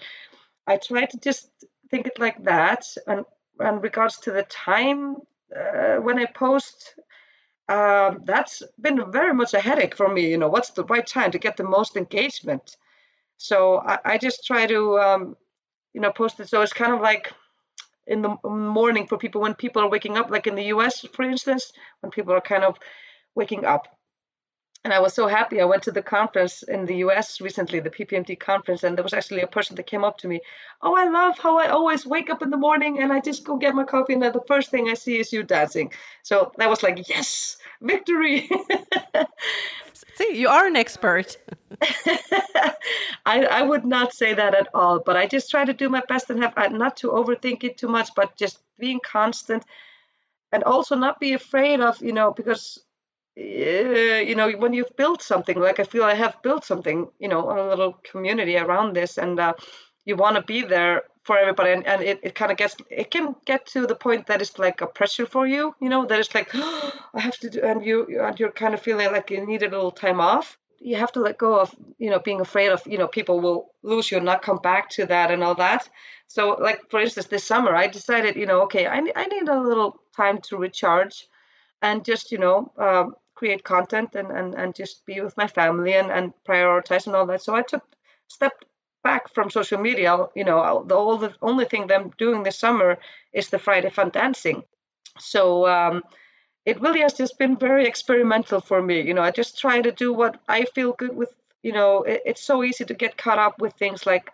i 0.66 0.76
try 0.76 1.04
to 1.04 1.18
just 1.18 1.50
think 1.90 2.06
it 2.06 2.18
like 2.18 2.42
that 2.44 2.84
and 3.06 3.24
in 3.60 3.80
regards 3.80 4.18
to 4.18 4.32
the 4.32 4.42
time 4.44 5.16
uh, 5.56 5.96
when 5.96 6.18
i 6.18 6.26
post 6.26 6.94
um, 7.68 8.22
that's 8.24 8.62
been 8.80 9.10
very 9.10 9.34
much 9.34 9.54
a 9.54 9.60
headache 9.60 9.96
for 9.96 10.08
me 10.08 10.30
you 10.30 10.38
know 10.38 10.48
what's 10.48 10.70
the 10.70 10.84
right 10.84 11.06
time 11.06 11.30
to 11.32 11.38
get 11.38 11.56
the 11.56 11.64
most 11.64 11.96
engagement? 11.96 12.76
So 13.36 13.78
i, 13.78 13.98
I 14.04 14.18
just 14.18 14.46
try 14.46 14.66
to 14.66 14.98
um, 14.98 15.36
you 15.96 16.02
know 16.02 16.12
posted. 16.12 16.46
So 16.48 16.60
it's 16.60 16.74
kind 16.74 16.92
of 16.92 17.00
like 17.00 17.32
in 18.06 18.20
the 18.20 18.36
morning 18.44 19.06
for 19.06 19.16
people 19.16 19.40
when 19.40 19.54
people 19.54 19.82
are 19.82 19.88
waking 19.88 20.18
up 20.18 20.30
like 20.30 20.46
in 20.46 20.54
the 20.54 20.64
us 20.64 21.04
for 21.14 21.22
instance 21.22 21.72
when 22.00 22.10
people 22.12 22.34
are 22.34 22.40
kind 22.42 22.62
of 22.62 22.76
waking 23.34 23.64
up 23.64 23.88
and 24.86 24.94
I 24.94 25.00
was 25.00 25.14
so 25.14 25.26
happy. 25.26 25.60
I 25.60 25.64
went 25.64 25.82
to 25.82 25.90
the 25.90 26.00
conference 26.00 26.62
in 26.62 26.86
the 26.86 26.98
US 27.06 27.40
recently, 27.40 27.80
the 27.80 27.90
PPMD 27.90 28.38
conference, 28.38 28.84
and 28.84 28.96
there 28.96 29.02
was 29.02 29.14
actually 29.14 29.40
a 29.40 29.48
person 29.48 29.74
that 29.74 29.88
came 29.88 30.04
up 30.04 30.16
to 30.18 30.28
me. 30.28 30.40
Oh, 30.80 30.94
I 30.96 31.08
love 31.08 31.36
how 31.40 31.58
I 31.58 31.66
always 31.70 32.06
wake 32.06 32.30
up 32.30 32.40
in 32.40 32.50
the 32.50 32.56
morning 32.56 33.00
and 33.00 33.12
I 33.12 33.18
just 33.18 33.42
go 33.42 33.56
get 33.56 33.74
my 33.74 33.82
coffee, 33.82 34.12
and 34.12 34.22
then 34.22 34.32
the 34.32 34.46
first 34.46 34.70
thing 34.70 34.88
I 34.88 34.94
see 34.94 35.18
is 35.18 35.32
you 35.32 35.42
dancing. 35.42 35.90
So 36.22 36.52
that 36.58 36.70
was 36.70 36.84
like, 36.84 37.08
yes, 37.08 37.56
victory. 37.82 38.48
See, 40.14 40.38
you 40.38 40.48
are 40.48 40.68
an 40.68 40.76
expert. 40.76 41.36
I, 43.26 43.44
I 43.44 43.62
would 43.62 43.84
not 43.84 44.12
say 44.12 44.34
that 44.34 44.54
at 44.54 44.68
all, 44.72 45.00
but 45.00 45.16
I 45.16 45.26
just 45.26 45.50
try 45.50 45.64
to 45.64 45.74
do 45.74 45.88
my 45.88 46.02
best 46.08 46.30
and 46.30 46.40
have 46.44 46.56
uh, 46.56 46.68
not 46.68 46.96
to 46.98 47.08
overthink 47.08 47.64
it 47.64 47.76
too 47.76 47.88
much, 47.88 48.10
but 48.14 48.36
just 48.36 48.60
being 48.78 49.00
constant 49.04 49.64
and 50.52 50.62
also 50.62 50.94
not 50.94 51.18
be 51.18 51.32
afraid 51.32 51.80
of, 51.80 52.00
you 52.00 52.12
know, 52.12 52.30
because 52.30 52.78
uh, 53.38 53.40
you 53.40 54.34
know 54.34 54.50
when 54.52 54.72
you've 54.72 54.96
built 54.96 55.22
something 55.22 55.58
like 55.60 55.78
i 55.78 55.84
feel 55.84 56.04
i 56.04 56.14
have 56.14 56.40
built 56.42 56.64
something 56.64 57.08
you 57.18 57.28
know 57.28 57.50
a 57.50 57.68
little 57.68 57.92
community 58.10 58.56
around 58.56 58.94
this 58.94 59.18
and 59.18 59.38
uh, 59.38 59.52
you 60.06 60.16
want 60.16 60.36
to 60.36 60.42
be 60.42 60.62
there 60.62 61.02
for 61.22 61.36
everybody 61.36 61.72
and, 61.72 61.86
and 61.86 62.02
it, 62.02 62.20
it 62.22 62.34
kind 62.34 62.52
of 62.52 62.56
gets 62.56 62.76
it 62.88 63.10
can 63.10 63.34
get 63.44 63.66
to 63.66 63.86
the 63.86 63.94
point 63.94 64.26
that 64.26 64.40
it's 64.40 64.58
like 64.58 64.80
a 64.80 64.86
pressure 64.86 65.26
for 65.26 65.46
you 65.46 65.74
you 65.80 65.88
know 65.88 66.06
that 66.06 66.20
it's 66.20 66.34
like 66.34 66.50
oh, 66.54 66.92
i 67.14 67.20
have 67.20 67.36
to 67.36 67.50
do 67.50 67.60
and 67.62 67.84
you 67.84 68.22
and 68.22 68.38
you're 68.40 68.52
kind 68.52 68.74
of 68.74 68.80
feeling 68.80 69.10
like 69.12 69.30
you 69.30 69.44
need 69.44 69.62
a 69.62 69.68
little 69.68 69.90
time 69.90 70.20
off. 70.20 70.56
You 70.78 70.96
have 70.96 71.10
to 71.12 71.20
let 71.20 71.36
go 71.38 71.58
of 71.58 71.74
you 71.98 72.10
know 72.10 72.20
being 72.20 72.40
afraid 72.40 72.68
of 72.68 72.80
you 72.86 72.96
know 72.96 73.08
people 73.08 73.40
will 73.40 73.72
lose 73.82 74.10
you 74.10 74.18
and 74.18 74.26
not 74.26 74.42
come 74.42 74.58
back 74.58 74.88
to 74.90 75.06
that 75.06 75.30
and 75.30 75.42
all 75.42 75.56
that. 75.56 75.88
So 76.28 76.56
like 76.60 76.80
for 76.90 77.00
instance 77.00 77.26
this 77.26 77.44
summer 77.44 77.74
i 77.74 77.86
decided 77.86 78.36
you 78.36 78.46
know 78.46 78.60
okay 78.62 78.86
i, 78.86 78.98
I 79.22 79.26
need 79.26 79.48
a 79.48 79.60
little 79.60 80.00
time 80.16 80.38
to 80.48 80.56
recharge 80.56 81.26
and 81.82 82.04
just 82.04 82.30
you 82.32 82.38
know 82.38 82.72
um, 82.78 83.14
create 83.36 83.62
content 83.64 84.14
and, 84.14 84.30
and 84.30 84.54
and 84.54 84.74
just 84.74 85.06
be 85.06 85.20
with 85.20 85.36
my 85.36 85.46
family 85.46 85.94
and 85.94 86.10
and 86.10 86.32
prioritize 86.48 87.06
and 87.06 87.16
all 87.16 87.26
that 87.26 87.42
so 87.42 87.54
i 87.54 87.62
took 87.62 87.84
stepped 88.28 88.64
back 89.04 89.32
from 89.34 89.50
social 89.50 89.78
media 89.78 90.26
you 90.34 90.44
know 90.44 90.84
the, 90.88 90.94
all 90.94 91.18
the 91.18 91.32
only 91.42 91.64
thing 91.64 91.90
i'm 91.92 92.10
doing 92.18 92.42
this 92.42 92.58
summer 92.58 92.98
is 93.32 93.50
the 93.50 93.58
friday 93.58 93.90
fun 93.90 94.10
dancing 94.10 94.64
so 95.18 95.66
um, 95.68 96.02
it 96.66 96.80
really 96.80 97.00
has 97.00 97.14
just 97.14 97.38
been 97.38 97.56
very 97.56 97.86
experimental 97.86 98.60
for 98.60 98.82
me. 98.82 99.00
You 99.00 99.14
know, 99.14 99.22
I 99.22 99.30
just 99.30 99.58
try 99.58 99.80
to 99.80 99.92
do 99.92 100.12
what 100.12 100.40
I 100.48 100.64
feel 100.74 100.92
good 100.92 101.16
with. 101.16 101.32
You 101.62 101.72
know, 101.72 102.02
it, 102.02 102.22
it's 102.26 102.42
so 102.44 102.62
easy 102.62 102.84
to 102.84 102.94
get 102.94 103.16
caught 103.16 103.38
up 103.38 103.60
with 103.60 103.74
things 103.74 104.06
like, 104.06 104.30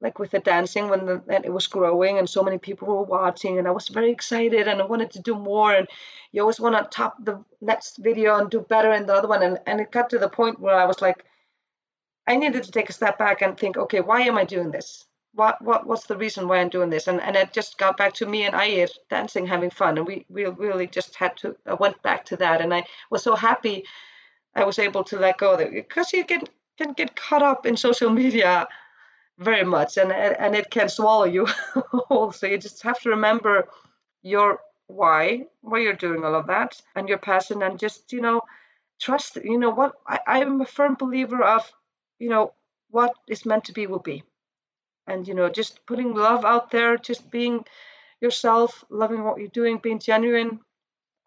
like 0.00 0.18
with 0.18 0.30
the 0.30 0.38
dancing 0.40 0.88
when 0.88 1.06
the, 1.06 1.22
and 1.28 1.44
it 1.44 1.52
was 1.52 1.66
growing 1.66 2.18
and 2.18 2.28
so 2.28 2.42
many 2.42 2.58
people 2.58 2.88
were 2.88 3.02
watching 3.02 3.58
and 3.58 3.66
I 3.66 3.70
was 3.70 3.88
very 3.88 4.10
excited 4.10 4.68
and 4.68 4.80
I 4.80 4.84
wanted 4.84 5.10
to 5.12 5.20
do 5.20 5.34
more 5.34 5.72
and 5.72 5.88
you 6.32 6.42
always 6.42 6.60
want 6.60 6.76
to 6.76 6.96
top 6.96 7.16
the 7.24 7.42
next 7.60 7.96
video 7.98 8.38
and 8.38 8.50
do 8.50 8.60
better 8.60 8.92
in 8.92 9.06
the 9.06 9.14
other 9.14 9.28
one 9.28 9.42
and 9.42 9.58
and 9.66 9.80
it 9.80 9.90
got 9.90 10.10
to 10.10 10.18
the 10.18 10.28
point 10.28 10.60
where 10.60 10.76
I 10.76 10.84
was 10.84 11.00
like, 11.00 11.24
I 12.26 12.36
needed 12.36 12.64
to 12.64 12.72
take 12.72 12.90
a 12.90 12.92
step 12.92 13.18
back 13.18 13.42
and 13.42 13.56
think, 13.56 13.76
okay, 13.76 14.00
why 14.00 14.22
am 14.22 14.36
I 14.36 14.44
doing 14.44 14.70
this? 14.70 15.06
what 15.36 15.60
what 15.62 15.86
what's 15.86 16.06
the 16.06 16.16
reason 16.16 16.48
why 16.48 16.58
I'm 16.58 16.70
doing 16.70 16.90
this? 16.90 17.06
And 17.06 17.20
and 17.20 17.36
it 17.36 17.52
just 17.52 17.78
got 17.78 17.96
back 17.96 18.14
to 18.14 18.26
me 18.26 18.44
and 18.44 18.56
I 18.56 18.88
dancing, 19.10 19.46
having 19.46 19.70
fun, 19.70 19.98
and 19.98 20.06
we 20.06 20.24
we 20.28 20.46
really 20.46 20.86
just 20.86 21.14
had 21.14 21.36
to. 21.38 21.56
I 21.66 21.74
went 21.74 22.02
back 22.02 22.24
to 22.26 22.36
that, 22.38 22.60
and 22.60 22.74
I 22.74 22.84
was 23.10 23.22
so 23.22 23.36
happy 23.36 23.84
I 24.54 24.64
was 24.64 24.78
able 24.78 25.04
to 25.04 25.18
let 25.18 25.38
go 25.38 25.52
of 25.54 25.60
it 25.60 25.72
because 25.72 26.12
you 26.12 26.24
can 26.24 26.42
can 26.78 26.92
get 26.94 27.16
caught 27.16 27.42
up 27.42 27.66
in 27.66 27.76
social 27.76 28.10
media 28.10 28.66
very 29.38 29.64
much, 29.64 29.96
and 29.98 30.12
and 30.12 30.54
it 30.56 30.70
can 30.70 30.88
swallow 30.88 31.24
you 31.24 31.46
also. 32.10 32.46
You 32.46 32.58
just 32.58 32.82
have 32.82 33.00
to 33.00 33.10
remember 33.10 33.68
your 34.22 34.60
why, 34.86 35.46
why 35.62 35.80
you're 35.80 35.92
doing 36.06 36.24
all 36.24 36.34
of 36.34 36.46
that, 36.46 36.80
and 36.94 37.08
your 37.08 37.18
passion, 37.18 37.62
and 37.62 37.78
just 37.78 38.12
you 38.12 38.20
know 38.20 38.42
trust. 39.00 39.36
You 39.36 39.58
know 39.58 39.70
what 39.70 39.94
I, 40.06 40.20
I'm 40.26 40.60
a 40.60 40.66
firm 40.66 40.94
believer 40.94 41.42
of. 41.42 41.70
You 42.18 42.30
know 42.30 42.52
what 42.90 43.14
is 43.28 43.46
meant 43.46 43.64
to 43.64 43.72
be 43.72 43.86
will 43.86 43.98
be 43.98 44.22
and 45.06 45.26
you 45.28 45.34
know 45.34 45.48
just 45.48 45.84
putting 45.86 46.14
love 46.14 46.44
out 46.44 46.70
there 46.70 46.96
just 46.96 47.30
being 47.30 47.64
yourself 48.20 48.84
loving 48.90 49.22
what 49.24 49.38
you're 49.38 49.48
doing 49.48 49.78
being 49.78 49.98
genuine 49.98 50.60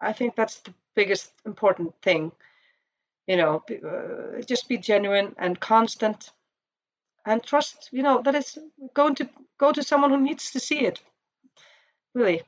i 0.00 0.12
think 0.12 0.34
that's 0.34 0.60
the 0.60 0.74
biggest 0.94 1.32
important 1.46 1.94
thing 2.02 2.32
you 3.26 3.36
know 3.36 3.62
uh, 3.70 4.42
just 4.42 4.68
be 4.68 4.78
genuine 4.78 5.34
and 5.38 5.60
constant 5.60 6.30
and 7.30 7.42
trust 7.42 7.88
you 7.92 8.02
know 8.02 8.20
that 8.22 8.34
it's 8.34 8.58
going 8.94 9.14
to 9.14 9.28
go 9.58 9.72
to 9.72 9.82
someone 9.82 10.10
who 10.10 10.20
needs 10.20 10.50
to 10.50 10.60
see 10.60 10.80
it 10.80 11.00
really 12.14 12.42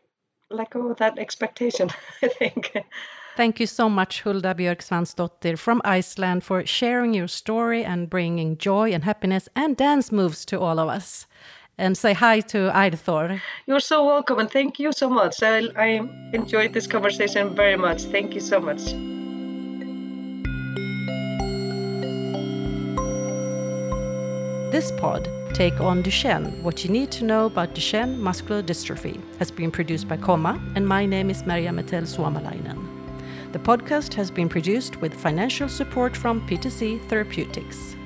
let 0.51 0.71
go 0.71 0.90
of 0.90 0.99
that 0.99 1.18
expectation 1.18 1.88
i 2.23 2.29
think 2.29 2.73
Thank 3.35 3.61
you 3.61 3.66
so 3.66 3.88
much, 3.88 4.21
Hulda 4.21 4.55
Björk 4.55 4.83
Svansdóttir 4.83 5.59
from 5.59 5.81
Iceland, 5.87 6.45
for 6.45 6.66
sharing 6.66 7.14
your 7.14 7.29
story 7.29 7.83
and 7.83 8.11
bringing 8.11 8.59
joy 8.59 8.92
and 8.92 9.05
happiness 9.05 9.49
and 9.57 9.75
dance 9.75 10.12
moves 10.12 10.45
to 10.45 10.61
all 10.61 10.79
of 10.79 10.90
us. 10.90 11.27
And 11.79 11.97
say 11.97 12.12
hi 12.12 12.40
to 12.40 12.71
Ægir. 12.75 13.40
You're 13.66 13.81
so 13.81 14.05
welcome, 14.05 14.38
and 14.38 14.51
thank 14.51 14.79
you 14.79 14.92
so 14.92 15.09
much. 15.09 15.42
I, 15.42 15.68
I 15.77 16.01
enjoyed 16.35 16.75
this 16.75 16.87
conversation 16.87 17.57
very 17.57 17.77
much. 17.77 18.03
Thank 18.03 18.35
you 18.35 18.40
so 18.40 18.61
much. 18.61 19.12
This 24.72 24.90
pod, 24.90 25.28
Take 25.52 25.82
on 25.82 26.02
Duchenne 26.02 26.62
What 26.62 26.82
You 26.82 26.90
Need 26.90 27.11
to 27.11 27.24
Know 27.24 27.44
About 27.44 27.74
Duchenne 27.74 28.16
Muscular 28.16 28.62
Dystrophy, 28.62 29.20
has 29.38 29.50
been 29.50 29.70
produced 29.70 30.08
by 30.08 30.16
Comma, 30.16 30.58
and 30.74 30.88
my 30.88 31.04
name 31.04 31.28
is 31.28 31.44
Maria 31.44 31.68
Metel 31.68 32.06
Suomalainen. 32.06 32.80
The 33.52 33.58
podcast 33.58 34.14
has 34.14 34.30
been 34.30 34.48
produced 34.48 34.98
with 35.02 35.12
financial 35.12 35.68
support 35.68 36.16
from 36.16 36.40
PTC 36.48 37.06
Therapeutics. 37.11 37.96